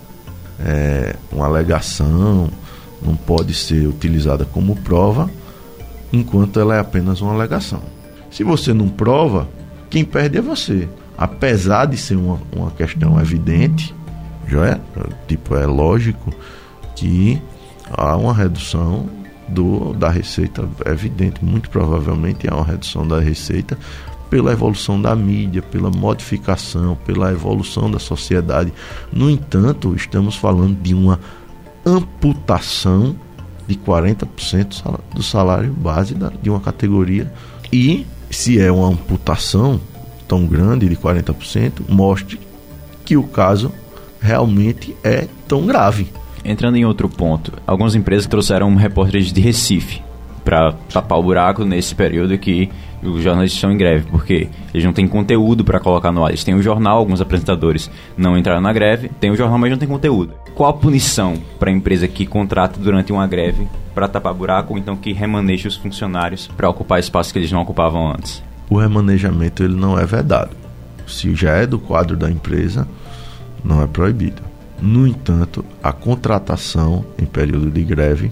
É, 0.60 1.16
uma 1.32 1.46
alegação 1.46 2.50
não 3.02 3.16
pode 3.16 3.54
ser 3.54 3.88
utilizada 3.88 4.44
como 4.44 4.76
prova 4.76 5.32
enquanto 6.12 6.60
ela 6.60 6.76
é 6.76 6.80
apenas 6.80 7.22
uma 7.22 7.32
alegação. 7.32 7.82
Se 8.32 8.44
você 8.44 8.74
não 8.74 8.88
prova, 8.88 9.48
quem 9.90 10.06
perde 10.06 10.38
é 10.38 10.42
você. 10.42 10.88
Apesar 11.18 11.86
de 11.86 11.98
ser 11.98 12.16
uma, 12.16 12.40
uma 12.56 12.72
questão 12.72 13.20
evidente, 13.20 13.94
já 14.48 14.66
é, 14.66 14.80
tipo, 15.28 15.56
é 15.56 15.66
lógico 15.66 16.34
que 16.96 17.42
há 17.92 18.16
uma 18.16 18.34
redução 18.34 19.10
do, 19.48 19.94
da 19.94 20.10
receita, 20.10 20.68
é 20.86 20.92
evidente, 20.92 21.44
muito 21.44 21.70
provavelmente 21.70 22.48
há 22.48 22.56
uma 22.56 22.66
redução 22.66 23.08
da 23.08 23.20
receita 23.20 23.78
pela 24.30 24.52
evolução 24.52 25.02
da 25.02 25.16
mídia, 25.16 25.62
pela 25.62 25.90
modificação, 25.90 26.96
pela 27.06 27.32
evolução 27.32 27.90
da 27.90 27.98
sociedade. 27.98 28.72
No 29.12 29.30
entanto, 29.30 29.96
estamos 29.96 30.36
falando 30.36 30.80
de 30.80 30.94
uma 30.94 31.20
amputação 31.86 33.16
de 33.68 33.76
40% 33.76 35.00
do 35.14 35.24
salário 35.24 35.74
base 35.74 36.16
de 36.42 36.50
uma 36.50 36.60
categoria. 36.60 37.32
E 37.74 38.06
se 38.30 38.60
é 38.60 38.72
uma 38.72 38.88
amputação 38.88 39.80
tão 40.28 40.46
grande 40.46 40.88
de 40.88 40.96
40%, 40.96 41.82
mostre 41.88 42.40
que 43.04 43.18
o 43.18 43.24
caso 43.24 43.72
realmente 44.22 44.96
é 45.04 45.28
tão 45.48 45.66
grave. 45.66 46.08
Entrando 46.44 46.78
em 46.78 46.86
outro 46.86 47.10
ponto, 47.10 47.54
algumas 47.66 47.96
empresas 47.96 48.28
trouxeram 48.28 48.76
repórteres 48.76 49.34
de 49.34 49.42
Recife 49.42 50.02
para 50.50 50.74
tapar 50.92 51.20
o 51.20 51.22
buraco 51.22 51.64
nesse 51.64 51.94
período 51.94 52.36
que 52.40 52.72
os 53.04 53.22
jornalistas 53.22 53.58
estão 53.58 53.72
em 53.72 53.78
greve, 53.78 54.08
porque 54.10 54.50
eles 54.74 54.84
não 54.84 54.92
têm 54.92 55.08
conteúdo 55.08 55.64
para 55.64 55.80
colocar 55.80 56.12
no 56.12 56.26
ar. 56.26 56.32
Eles 56.32 56.44
têm 56.44 56.56
o 56.56 56.62
jornal, 56.62 56.98
alguns 56.98 57.22
apresentadores 57.22 57.88
não 58.18 58.36
entraram 58.36 58.60
na 58.60 58.74
greve, 58.74 59.12
tem 59.20 59.30
o 59.30 59.36
jornal, 59.36 59.60
mas 59.60 59.70
não 59.70 59.78
tem 59.78 59.88
conteúdo. 59.88 60.34
Qual 60.56 60.68
a 60.68 60.74
punição 60.74 61.38
para 61.60 61.70
a 61.70 61.72
empresa 61.72 62.08
que 62.08 62.26
contrata 62.26 62.80
durante 62.80 63.12
uma 63.12 63.28
greve 63.28 63.68
para 63.94 64.08
tapar 64.08 64.34
buraco, 64.34 64.74
ou 64.74 64.80
então 64.80 64.96
que 64.96 65.14
remaneje 65.14 65.68
os 65.68 65.76
funcionários 65.76 66.48
para 66.48 66.68
ocupar 66.68 67.00
espaços 67.00 67.32
que 67.32 67.38
eles 67.38 67.52
não 67.52 67.62
ocupavam 67.62 68.12
antes? 68.12 68.42
O 68.72 68.80
remanejamento 68.80 69.64
ele 69.64 69.76
não 69.76 70.00
é 70.00 70.06
vedado. 70.08 70.58
Se 71.06 71.36
já 71.36 71.52
é 71.58 71.68
do 71.68 71.78
quadro 71.78 72.18
da 72.18 72.30
empresa, 72.30 72.88
não 73.64 73.84
é 73.84 73.86
proibido. 73.86 74.42
No 74.82 75.06
entanto, 75.06 75.64
a 75.84 75.94
contratação 75.94 77.06
em 77.20 77.26
período 77.26 77.70
de 77.70 77.84
greve 77.84 78.32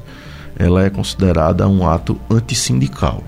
ela 0.57 0.83
é 0.83 0.89
considerada 0.89 1.67
um 1.67 1.87
ato 1.87 2.19
antissindical 2.29 3.23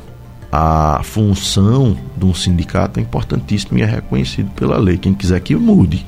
a 0.52 1.02
função 1.04 1.96
de 2.18 2.26
um 2.26 2.34
sindicato 2.34 3.00
é 3.00 3.04
importantíssima 3.04 3.80
e 3.80 3.84
é 3.84 3.86
reconhecido 3.86 4.50
pela 4.52 4.78
lei. 4.78 4.98
Quem 4.98 5.14
quiser 5.14 5.40
que 5.42 5.56
mude. 5.56 6.06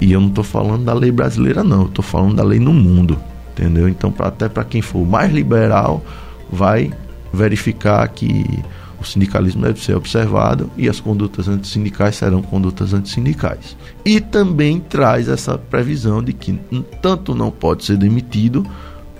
E 0.00 0.12
eu 0.12 0.20
não 0.20 0.28
estou 0.28 0.44
falando 0.44 0.84
da 0.84 0.92
lei 0.92 1.10
brasileira, 1.10 1.64
não. 1.64 1.82
Eu 1.82 1.86
estou 1.86 2.04
falando 2.04 2.36
da 2.36 2.42
lei 2.42 2.58
no 2.58 2.72
mundo. 2.72 3.18
Entendeu? 3.52 3.88
Então, 3.88 4.12
pra, 4.12 4.28
até 4.28 4.48
para 4.48 4.64
quem 4.64 4.82
for 4.82 5.06
mais 5.06 5.32
liberal, 5.32 6.04
vai 6.52 6.92
verificar 7.32 8.06
que 8.08 8.62
o 9.00 9.04
sindicalismo 9.04 9.62
deve 9.62 9.80
ser 9.80 9.96
observado 9.96 10.70
e 10.76 10.88
as 10.88 11.00
condutas 11.00 11.48
antissindicais 11.48 12.16
serão 12.16 12.42
condutas 12.42 12.92
antissindicais. 12.92 13.76
E 14.04 14.20
também 14.20 14.80
traz 14.80 15.28
essa 15.28 15.56
previsão 15.56 16.22
de 16.22 16.32
que 16.32 16.60
tanto 17.00 17.34
não 17.34 17.50
pode 17.50 17.84
ser 17.84 17.96
demitido, 17.96 18.66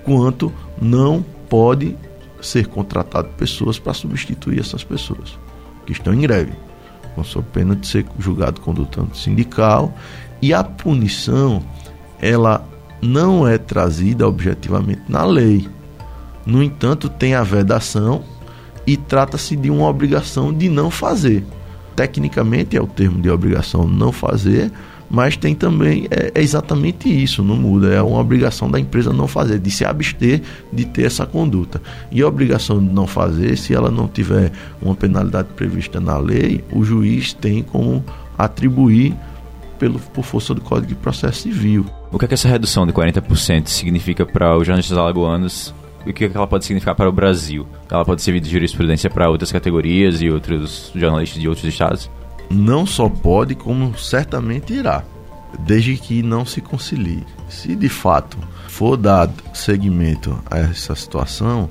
quanto 0.04 0.52
não 0.80 1.24
pode 1.48 1.96
ser 2.40 2.66
contratado 2.66 3.28
pessoas 3.36 3.78
para 3.78 3.94
substituir 3.94 4.60
essas 4.60 4.84
pessoas 4.84 5.38
que 5.86 5.92
estão 5.92 6.14
em 6.14 6.20
greve, 6.20 6.52
com 7.14 7.24
sua 7.24 7.42
pena 7.42 7.74
de 7.74 7.86
ser 7.86 8.06
julgado 8.18 8.60
conduta 8.60 9.04
sindical 9.14 9.92
e 10.40 10.54
a 10.54 10.62
punição 10.62 11.62
ela 12.20 12.64
não 13.00 13.46
é 13.46 13.58
trazida 13.58 14.26
objetivamente 14.26 15.02
na 15.08 15.24
lei. 15.24 15.68
No 16.44 16.62
entanto, 16.62 17.08
tem 17.08 17.34
a 17.34 17.42
vedação 17.42 18.22
e 18.86 18.96
trata-se 18.96 19.54
de 19.54 19.70
uma 19.70 19.86
obrigação 19.86 20.52
de 20.52 20.68
não 20.68 20.90
fazer. 20.90 21.44
Tecnicamente 21.94 22.76
é 22.76 22.80
o 22.80 22.86
termo 22.86 23.20
de 23.20 23.28
obrigação 23.28 23.86
não 23.86 24.12
fazer, 24.12 24.72
mas 25.10 25.36
tem 25.36 25.54
também, 25.54 26.06
é, 26.10 26.32
é, 26.34 26.42
exatamente 26.42 27.08
isso, 27.08 27.42
não 27.42 27.56
muda, 27.56 27.88
é 27.88 28.02
uma 28.02 28.20
obrigação 28.20 28.70
da 28.70 28.78
empresa 28.78 29.12
não 29.12 29.26
fazer, 29.26 29.58
de 29.58 29.70
se 29.70 29.84
abster 29.84 30.42
de 30.72 30.84
ter 30.84 31.04
essa 31.04 31.26
conduta. 31.26 31.80
E 32.10 32.20
a 32.20 32.28
obrigação 32.28 32.78
de 32.78 32.92
não 32.92 33.06
fazer, 33.06 33.56
se 33.56 33.74
ela 33.74 33.90
não 33.90 34.06
tiver 34.06 34.52
uma 34.80 34.94
penalidade 34.94 35.48
prevista 35.56 36.00
na 36.00 36.18
lei, 36.18 36.64
o 36.72 36.84
juiz 36.84 37.32
tem 37.32 37.62
como 37.62 38.04
atribuir 38.36 39.14
pelo, 39.78 39.98
por 39.98 40.24
força 40.24 40.54
do 40.54 40.60
Código 40.60 40.88
de 40.88 40.94
Processo 40.94 41.42
Civil. 41.42 41.86
O 42.10 42.18
que, 42.18 42.24
é 42.24 42.28
que 42.28 42.34
essa 42.34 42.48
redução 42.48 42.86
de 42.86 42.92
40% 42.92 43.68
significa 43.68 44.26
para 44.26 44.56
os 44.56 44.66
jornalistas 44.66 44.96
alagoanos 44.96 45.74
e 46.06 46.10
o 46.10 46.14
que, 46.14 46.24
é 46.24 46.28
que 46.28 46.36
ela 46.36 46.46
pode 46.46 46.64
significar 46.64 46.94
para 46.94 47.08
o 47.08 47.12
Brasil? 47.12 47.66
Ela 47.90 48.04
pode 48.04 48.22
servir 48.22 48.40
de 48.40 48.50
jurisprudência 48.50 49.10
para 49.10 49.28
outras 49.28 49.52
categorias 49.52 50.22
e 50.22 50.30
outros 50.30 50.90
jornalistas 50.94 51.40
de 51.40 51.48
outros 51.48 51.66
estados? 51.66 52.10
Não 52.50 52.86
só 52.86 53.08
pode, 53.08 53.54
como 53.54 53.96
certamente 53.98 54.72
irá, 54.72 55.04
desde 55.58 55.96
que 55.96 56.22
não 56.22 56.44
se 56.44 56.60
concilie. 56.60 57.24
Se 57.48 57.74
de 57.74 57.88
fato 57.88 58.38
for 58.68 58.96
dado 58.96 59.34
seguimento 59.54 60.38
a 60.50 60.58
essa 60.58 60.94
situação, 60.94 61.68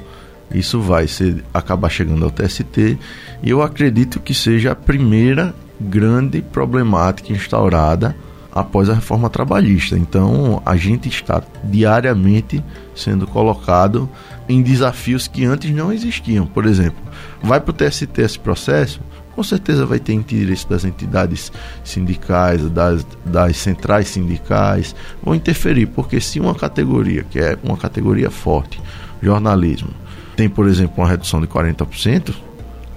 isso 0.53 0.79
vai 0.79 1.07
ser, 1.07 1.43
acabar 1.53 1.89
chegando 1.89 2.25
ao 2.25 2.31
TST 2.31 2.97
e 3.43 3.49
eu 3.49 3.61
acredito 3.61 4.19
que 4.19 4.33
seja 4.33 4.71
a 4.71 4.75
primeira 4.75 5.53
grande 5.79 6.41
problemática 6.41 7.33
instaurada 7.33 8.15
após 8.51 8.89
a 8.89 8.93
reforma 8.95 9.29
trabalhista. 9.29 9.97
Então, 9.97 10.61
a 10.65 10.75
gente 10.75 11.07
está 11.07 11.43
diariamente 11.63 12.63
sendo 12.95 13.27
colocado 13.27 14.09
em 14.49 14.63
desafios 14.63 15.27
que 15.27 15.45
antes 15.45 15.69
não 15.71 15.93
existiam. 15.93 16.47
Por 16.47 16.65
exemplo, 16.65 16.97
vai 17.43 17.59
para 17.59 17.69
o 17.69 17.73
TST 17.73 18.19
esse 18.19 18.39
processo, 18.39 18.99
com 19.37 19.43
certeza 19.43 19.85
vai 19.85 19.99
ter 19.99 20.13
interesse 20.13 20.67
das 20.67 20.83
entidades 20.83 21.51
sindicais, 21.83 22.67
das, 22.71 23.05
das 23.23 23.57
centrais 23.57 24.07
sindicais, 24.07 24.95
vão 25.23 25.35
interferir, 25.35 25.85
porque 25.85 26.19
se 26.19 26.39
uma 26.39 26.55
categoria, 26.55 27.23
que 27.23 27.37
é 27.37 27.55
uma 27.61 27.77
categoria 27.77 28.31
forte, 28.31 28.81
jornalismo, 29.21 29.91
tem, 30.35 30.49
por 30.49 30.67
exemplo, 30.67 30.95
uma 30.97 31.07
redução 31.07 31.39
de 31.39 31.45
40%, 31.45 32.33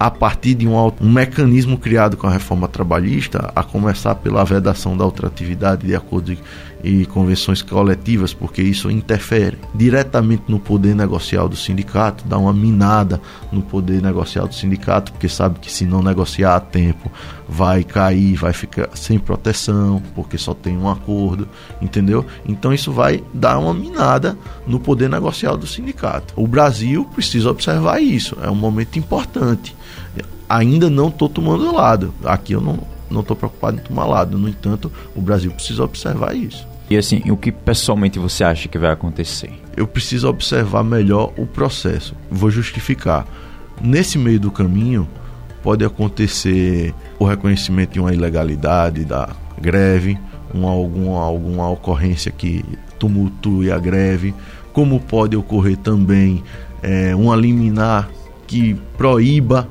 a 0.01 0.09
partir 0.09 0.55
de 0.55 0.67
um, 0.67 0.75
um, 0.99 1.11
mecanismo 1.11 1.77
criado 1.77 2.17
com 2.17 2.25
a 2.25 2.31
reforma 2.31 2.67
trabalhista, 2.67 3.51
a 3.55 3.61
começar 3.61 4.15
pela 4.15 4.43
vedação 4.43 4.97
da 4.97 5.05
ultratividade 5.05 5.85
de 5.85 5.95
acordo 5.95 6.35
e 6.83 7.05
convenções 7.05 7.61
coletivas, 7.61 8.33
porque 8.33 8.63
isso 8.63 8.89
interfere 8.89 9.59
diretamente 9.75 10.45
no 10.47 10.59
poder 10.59 10.95
negocial 10.95 11.47
do 11.47 11.55
sindicato, 11.55 12.23
dá 12.27 12.35
uma 12.35 12.51
minada 12.51 13.21
no 13.51 13.61
poder 13.61 14.01
negocial 14.01 14.47
do 14.47 14.55
sindicato, 14.55 15.11
porque 15.11 15.29
sabe 15.29 15.59
que 15.59 15.71
se 15.71 15.85
não 15.85 16.01
negociar 16.01 16.55
a 16.55 16.59
tempo, 16.59 17.11
vai 17.53 17.83
cair, 17.83 18.35
vai 18.35 18.53
ficar 18.53 18.89
sem 18.95 19.19
proteção, 19.19 20.01
porque 20.15 20.37
só 20.37 20.53
tem 20.53 20.77
um 20.77 20.89
acordo, 20.89 21.49
entendeu? 21.81 22.25
Então 22.45 22.73
isso 22.73 22.93
vai 22.93 23.21
dar 23.33 23.59
uma 23.59 23.73
minada 23.73 24.37
no 24.65 24.79
poder 24.79 25.09
negocial 25.09 25.57
do 25.57 25.67
sindicato. 25.67 26.33
O 26.37 26.47
Brasil 26.47 27.03
precisa 27.13 27.51
observar 27.51 28.01
isso, 28.01 28.37
é 28.41 28.49
um 28.49 28.55
momento 28.55 28.97
importante. 28.97 29.75
Ainda 30.47 30.89
não 30.89 31.09
estou 31.09 31.27
tomando 31.27 31.75
lado. 31.75 32.13
Aqui 32.23 32.53
eu 32.53 32.61
não 32.61 32.79
não 33.09 33.19
estou 33.19 33.35
preocupado 33.35 33.77
em 33.77 33.83
tomar 33.83 34.05
lado. 34.05 34.37
No 34.37 34.47
entanto, 34.47 34.89
o 35.13 35.19
Brasil 35.19 35.51
precisa 35.51 35.83
observar 35.83 36.33
isso. 36.33 36.65
E 36.89 36.95
assim, 36.95 37.21
o 37.29 37.35
que 37.35 37.51
pessoalmente 37.51 38.17
você 38.17 38.45
acha 38.45 38.69
que 38.69 38.77
vai 38.77 38.91
acontecer? 38.91 39.51
Eu 39.75 39.85
preciso 39.85 40.29
observar 40.29 40.83
melhor 40.83 41.33
o 41.35 41.45
processo. 41.45 42.15
Vou 42.29 42.49
justificar. 42.49 43.27
Nesse 43.81 44.17
meio 44.17 44.39
do 44.39 44.51
caminho, 44.51 45.05
pode 45.63 45.85
acontecer 45.85 46.93
o 47.19 47.25
reconhecimento 47.25 47.93
de 47.93 47.99
uma 47.99 48.13
ilegalidade 48.13 49.05
da 49.05 49.29
greve, 49.59 50.17
uma, 50.53 50.69
alguma, 50.69 51.21
alguma 51.21 51.69
ocorrência 51.69 52.31
que 52.31 52.63
tumultue 52.99 53.71
a 53.71 53.77
greve, 53.77 54.33
como 54.73 54.99
pode 54.99 55.35
ocorrer 55.35 55.77
também 55.77 56.43
é, 56.81 57.15
uma 57.15 57.35
liminar 57.35 58.09
que 58.47 58.75
proíba 58.97 59.67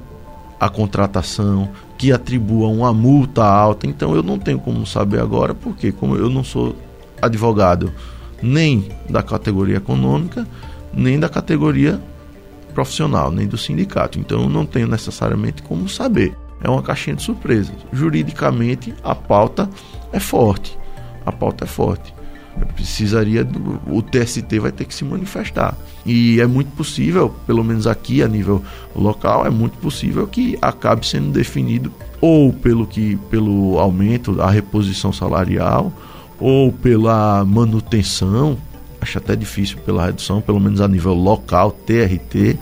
a 0.59 0.69
contratação, 0.69 1.69
que 1.99 2.13
atribua 2.13 2.69
uma 2.69 2.93
multa 2.93 3.45
alta. 3.45 3.87
Então 3.87 4.15
eu 4.15 4.23
não 4.23 4.39
tenho 4.39 4.59
como 4.59 4.87
saber 4.87 5.21
agora, 5.21 5.55
porque 5.55 5.93
como 5.93 6.17
eu 6.17 6.31
não 6.31 6.45
sou 6.45 6.75
advogado 7.21 7.93
nem 8.43 8.89
da 9.09 9.23
categoria 9.23 9.77
econômica, 9.77 10.47
nem 10.93 11.19
da 11.19 11.29
categoria 11.29 12.01
profissional, 12.71 13.31
nem 13.31 13.47
do 13.47 13.59
sindicato. 13.59 14.19
Então 14.19 14.43
eu 14.43 14.49
não 14.49 14.65
tenho 14.65 14.87
necessariamente 14.87 15.63
como 15.63 15.89
saber. 15.89 16.35
É 16.63 16.69
uma 16.69 16.83
caixinha 16.83 17.17
de 17.17 17.23
surpresas. 17.23 17.75
Juridicamente, 17.93 18.95
a 19.03 19.15
pauta 19.15 19.69
é 20.13 20.21
forte. 20.21 20.79
A 21.25 21.33
pauta 21.33 21.65
é 21.65 21.67
forte. 21.67 22.15
Eu 22.61 22.67
precisaria 22.67 23.45
do, 23.45 23.81
o 23.87 24.03
TST 24.03 24.59
vai 24.59 24.73
ter 24.73 24.85
que 24.85 24.95
se 24.95 25.05
manifestar. 25.05 25.77
E 26.05 26.41
é 26.41 26.47
muito 26.47 26.71
possível, 26.73 27.35
pelo 27.47 27.63
menos 27.63 27.87
aqui 27.87 28.23
a 28.23 28.29
nível 28.29 28.63
local, 28.95 29.47
é 29.47 29.51
muito 29.51 29.79
possível 29.79 30.27
que 30.27 30.59
acabe 30.61 31.07
sendo 31.07 31.31
definido 31.31 31.93
ou 32.21 32.53
pelo 32.53 32.87
que 32.87 33.17
pelo 33.31 33.79
aumento 33.79 34.33
da 34.33 34.51
reposição 34.51 35.13
salarial 35.13 35.93
ou 36.39 36.73
pela 36.73 37.45
manutenção, 37.45 38.59
acho 39.01 39.19
até 39.19 39.35
difícil 39.35 39.79
pela 39.79 40.07
redução, 40.07 40.41
pelo 40.41 40.61
menos 40.61 40.81
a 40.81 40.89
nível 40.89 41.15
local, 41.15 41.73
TRT, 41.73 42.59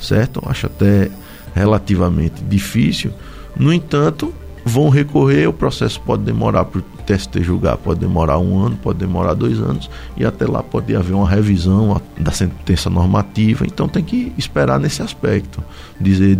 certo? 0.00 0.42
Acho 0.46 0.66
até 0.66 1.10
relativamente 1.54 2.42
difícil. 2.44 3.12
No 3.56 3.72
entanto, 3.72 4.32
vão 4.64 4.88
recorrer, 4.88 5.46
o 5.46 5.52
processo 5.52 6.00
pode 6.00 6.22
demorar 6.22 6.66
o 7.10 7.16
TST 7.16 7.42
julgar, 7.42 7.76
pode 7.76 8.00
demorar 8.00 8.38
um 8.38 8.64
ano, 8.64 8.76
pode 8.76 8.98
demorar 8.98 9.34
dois 9.34 9.58
anos, 9.58 9.90
e 10.16 10.24
até 10.24 10.46
lá 10.46 10.62
pode 10.62 10.94
haver 10.94 11.14
uma 11.14 11.28
revisão 11.28 12.00
da 12.18 12.30
sentença 12.30 12.88
normativa, 12.88 13.66
então 13.66 13.88
tem 13.88 14.02
que 14.02 14.32
esperar 14.36 14.78
nesse 14.78 15.02
aspecto. 15.02 15.62
Dizer 16.00 16.38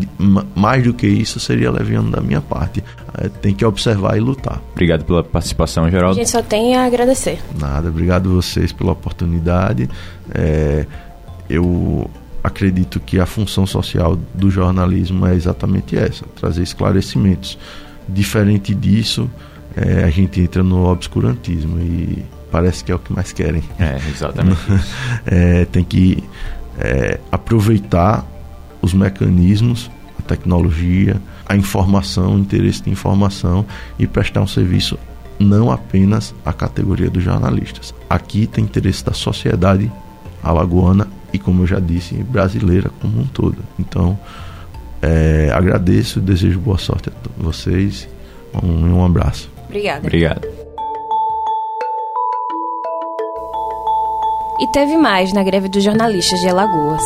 mais 0.54 0.84
do 0.84 0.94
que 0.94 1.06
isso 1.06 1.40
seria 1.40 1.70
leviano 1.70 2.10
da 2.10 2.20
minha 2.20 2.40
parte. 2.40 2.82
É, 3.18 3.28
tem 3.28 3.54
que 3.54 3.64
observar 3.64 4.16
e 4.16 4.20
lutar. 4.20 4.60
Obrigado 4.72 5.04
pela 5.04 5.22
participação, 5.22 5.90
Geraldo. 5.90 6.12
A 6.12 6.22
gente 6.22 6.30
só 6.30 6.42
tem 6.42 6.76
a 6.76 6.84
agradecer. 6.84 7.38
Nada, 7.58 7.88
obrigado 7.88 8.30
a 8.30 8.32
vocês 8.34 8.72
pela 8.72 8.92
oportunidade. 8.92 9.88
É, 10.32 10.86
eu 11.48 12.08
acredito 12.42 13.00
que 13.00 13.18
a 13.18 13.26
função 13.26 13.66
social 13.66 14.16
do 14.34 14.50
jornalismo 14.50 15.26
é 15.26 15.34
exatamente 15.34 15.96
essa: 15.96 16.24
trazer 16.36 16.62
esclarecimentos. 16.62 17.58
Diferente 18.08 18.74
disso, 18.74 19.30
é, 19.76 20.04
a 20.04 20.10
gente 20.10 20.40
entra 20.40 20.62
no 20.62 20.86
obscurantismo 20.86 21.78
e 21.80 22.24
parece 22.50 22.82
que 22.84 22.92
é 22.92 22.94
o 22.94 22.98
que 22.98 23.12
mais 23.12 23.32
querem. 23.32 23.62
É, 23.78 23.96
exatamente. 24.08 24.60
é, 25.26 25.64
tem 25.66 25.84
que 25.84 26.22
é, 26.78 27.20
aproveitar 27.30 28.26
os 28.82 28.94
mecanismos, 28.94 29.90
a 30.18 30.22
tecnologia, 30.22 31.20
a 31.46 31.56
informação, 31.56 32.34
o 32.34 32.38
interesse 32.38 32.82
de 32.82 32.90
informação 32.90 33.64
e 33.98 34.06
prestar 34.06 34.40
um 34.40 34.46
serviço 34.46 34.98
não 35.38 35.70
apenas 35.70 36.34
à 36.44 36.52
categoria 36.52 37.08
dos 37.08 37.22
jornalistas. 37.22 37.94
Aqui 38.08 38.46
tem 38.46 38.64
interesse 38.64 39.04
da 39.04 39.12
sociedade 39.12 39.90
alagoana 40.42 41.08
e, 41.32 41.38
como 41.38 41.62
eu 41.62 41.66
já 41.66 41.80
disse, 41.80 42.14
brasileira 42.14 42.90
como 43.00 43.20
um 43.20 43.26
todo. 43.26 43.58
Então, 43.78 44.18
é, 45.00 45.50
agradeço, 45.54 46.20
desejo 46.20 46.60
boa 46.60 46.78
sorte 46.78 47.08
a 47.08 47.42
vocês. 47.42 48.08
Um, 48.62 48.96
um 48.96 49.04
abraço. 49.04 49.50
Obrigada. 49.70 50.00
Obrigado. 50.00 50.48
E 54.58 54.66
teve 54.72 54.96
mais 54.96 55.32
na 55.32 55.42
greve 55.42 55.68
dos 55.68 55.82
jornalistas 55.82 56.40
de 56.40 56.48
Alagoas. 56.48 57.02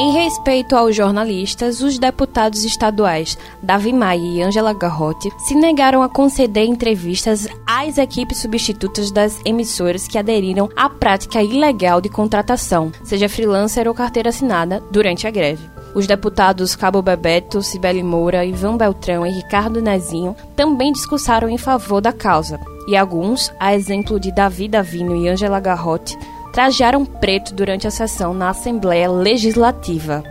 Em 0.00 0.12
respeito 0.12 0.74
aos 0.74 0.96
jornalistas, 0.96 1.80
os 1.80 1.98
deputados 1.98 2.64
estaduais 2.64 3.36
Davi 3.62 3.92
Maia 3.92 4.20
e 4.20 4.42
Angela 4.42 4.72
Garrote 4.72 5.30
se 5.38 5.54
negaram 5.54 6.02
a 6.02 6.08
conceder 6.08 6.66
entrevistas 6.66 7.46
às 7.66 7.98
equipes 7.98 8.38
substitutas 8.38 9.10
das 9.10 9.40
emissoras 9.44 10.08
que 10.08 10.18
aderiram 10.18 10.68
à 10.74 10.88
prática 10.88 11.42
ilegal 11.42 12.00
de 12.00 12.08
contratação, 12.08 12.90
seja 13.04 13.28
freelancer 13.28 13.86
ou 13.86 13.94
carteira 13.94 14.30
assinada, 14.30 14.82
durante 14.90 15.26
a 15.26 15.30
greve. 15.30 15.81
Os 15.94 16.06
deputados 16.06 16.74
Cabo 16.74 17.02
Bebeto, 17.02 17.62
Cibele 17.62 18.02
Moura, 18.02 18.44
Ivan 18.44 18.78
Beltrão 18.78 19.26
e 19.26 19.30
Ricardo 19.30 19.82
Nezinho 19.82 20.34
também 20.56 20.90
discursaram 20.90 21.50
em 21.50 21.58
favor 21.58 22.00
da 22.00 22.12
causa, 22.12 22.58
e 22.88 22.96
alguns, 22.96 23.52
a 23.60 23.74
exemplo 23.74 24.18
de 24.18 24.32
Davi 24.32 24.68
Davino 24.68 25.14
e 25.14 25.28
Angela 25.28 25.60
Garrote, 25.60 26.16
trajaram 26.52 27.04
preto 27.04 27.54
durante 27.54 27.86
a 27.86 27.90
sessão 27.90 28.32
na 28.32 28.50
Assembleia 28.50 29.10
Legislativa. 29.10 30.22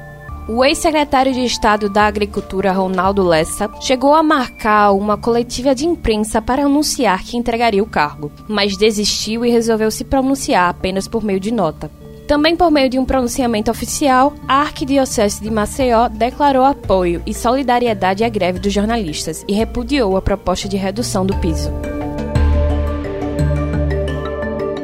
O 0.49 0.65
ex-secretário 0.65 1.31
de 1.31 1.45
Estado 1.45 1.87
da 1.87 2.07
Agricultura, 2.07 2.71
Ronaldo 2.71 3.23
Lessa, 3.23 3.69
chegou 3.79 4.15
a 4.15 4.23
marcar 4.23 4.91
uma 4.91 5.15
coletiva 5.15 5.75
de 5.75 5.85
imprensa 5.85 6.41
para 6.41 6.65
anunciar 6.65 7.23
que 7.23 7.37
entregaria 7.37 7.83
o 7.83 7.87
cargo, 7.87 8.31
mas 8.47 8.75
desistiu 8.75 9.45
e 9.45 9.51
resolveu 9.51 9.91
se 9.91 10.03
pronunciar 10.03 10.69
apenas 10.69 11.07
por 11.07 11.23
meio 11.23 11.39
de 11.39 11.51
nota. 11.51 11.91
Também 12.31 12.55
por 12.55 12.71
meio 12.71 12.89
de 12.89 12.97
um 12.97 13.03
pronunciamento 13.03 13.69
oficial, 13.69 14.33
a 14.47 14.61
Arquidiocese 14.61 15.43
de 15.43 15.51
Maceió 15.51 16.07
declarou 16.07 16.63
apoio 16.63 17.21
e 17.25 17.33
solidariedade 17.33 18.23
à 18.23 18.29
greve 18.29 18.57
dos 18.57 18.71
jornalistas 18.71 19.43
e 19.49 19.53
repudiou 19.53 20.15
a 20.15 20.21
proposta 20.21 20.69
de 20.69 20.77
redução 20.77 21.25
do 21.25 21.35
piso. 21.39 21.69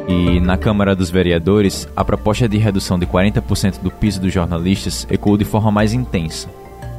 E 0.10 0.42
na 0.42 0.58
Câmara 0.58 0.94
dos 0.94 1.10
Vereadores, 1.10 1.88
a 1.96 2.04
proposta 2.04 2.50
de 2.50 2.58
redução 2.58 3.00
de 3.00 3.06
40% 3.06 3.80
do 3.80 3.92
piso 3.92 4.20
dos 4.20 4.34
jornalistas 4.34 5.08
ecoou 5.10 5.38
de 5.38 5.46
forma 5.46 5.72
mais 5.72 5.94
intensa. 5.94 6.50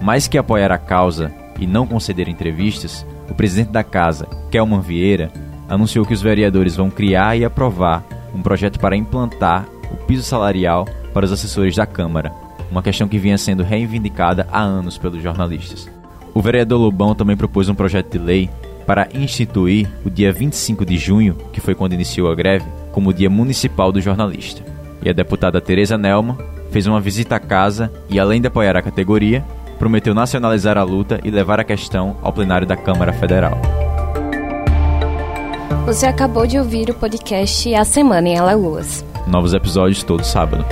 Mais 0.00 0.26
que 0.26 0.38
apoiar 0.38 0.72
a 0.72 0.78
causa 0.78 1.30
e 1.60 1.66
não 1.66 1.86
conceder 1.86 2.26
entrevistas, 2.26 3.04
o 3.28 3.34
presidente 3.34 3.70
da 3.70 3.84
casa, 3.84 4.26
Kelman 4.50 4.80
Vieira, 4.80 5.30
anunciou 5.68 6.06
que 6.06 6.14
os 6.14 6.22
vereadores 6.22 6.74
vão 6.74 6.88
criar 6.88 7.36
e 7.36 7.44
aprovar 7.44 8.02
um 8.34 8.40
projeto 8.40 8.80
para 8.80 8.96
implantar 8.96 9.68
o 9.92 9.96
piso 9.96 10.22
salarial 10.22 10.86
para 11.12 11.24
os 11.24 11.32
assessores 11.32 11.76
da 11.76 11.86
Câmara, 11.86 12.32
uma 12.70 12.82
questão 12.82 13.08
que 13.08 13.18
vinha 13.18 13.38
sendo 13.38 13.62
reivindicada 13.62 14.46
há 14.52 14.60
anos 14.60 14.98
pelos 14.98 15.22
jornalistas. 15.22 15.88
O 16.34 16.42
vereador 16.42 16.80
Lobão 16.80 17.14
também 17.14 17.36
propôs 17.36 17.68
um 17.68 17.74
projeto 17.74 18.12
de 18.12 18.18
lei 18.18 18.50
para 18.86 19.08
instituir 19.12 19.88
o 20.04 20.10
dia 20.10 20.32
25 20.32 20.84
de 20.84 20.96
junho, 20.96 21.36
que 21.52 21.60
foi 21.60 21.74
quando 21.74 21.92
iniciou 21.92 22.30
a 22.30 22.34
greve, 22.34 22.64
como 22.92 23.12
Dia 23.12 23.28
Municipal 23.28 23.92
do 23.92 24.00
Jornalista. 24.00 24.62
E 25.02 25.10
a 25.10 25.12
deputada 25.12 25.60
Tereza 25.60 25.98
Nelma 25.98 26.38
fez 26.70 26.86
uma 26.86 27.00
visita 27.00 27.36
à 27.36 27.40
casa 27.40 27.92
e, 28.08 28.18
além 28.18 28.40
de 28.40 28.46
apoiar 28.46 28.76
a 28.76 28.82
categoria, 28.82 29.44
prometeu 29.78 30.14
nacionalizar 30.14 30.76
a 30.76 30.82
luta 30.82 31.20
e 31.22 31.30
levar 31.30 31.60
a 31.60 31.64
questão 31.64 32.16
ao 32.22 32.32
plenário 32.32 32.66
da 32.66 32.76
Câmara 32.76 33.12
Federal. 33.12 33.60
Você 35.86 36.06
acabou 36.06 36.46
de 36.46 36.58
ouvir 36.58 36.90
o 36.90 36.94
podcast 36.94 37.74
A 37.74 37.84
Semana 37.84 38.28
em 38.28 38.38
Alagoas. 38.38 39.04
Novos 39.28 39.52
episódios 39.52 40.02
todo 40.02 40.24
sábado. 40.24 40.64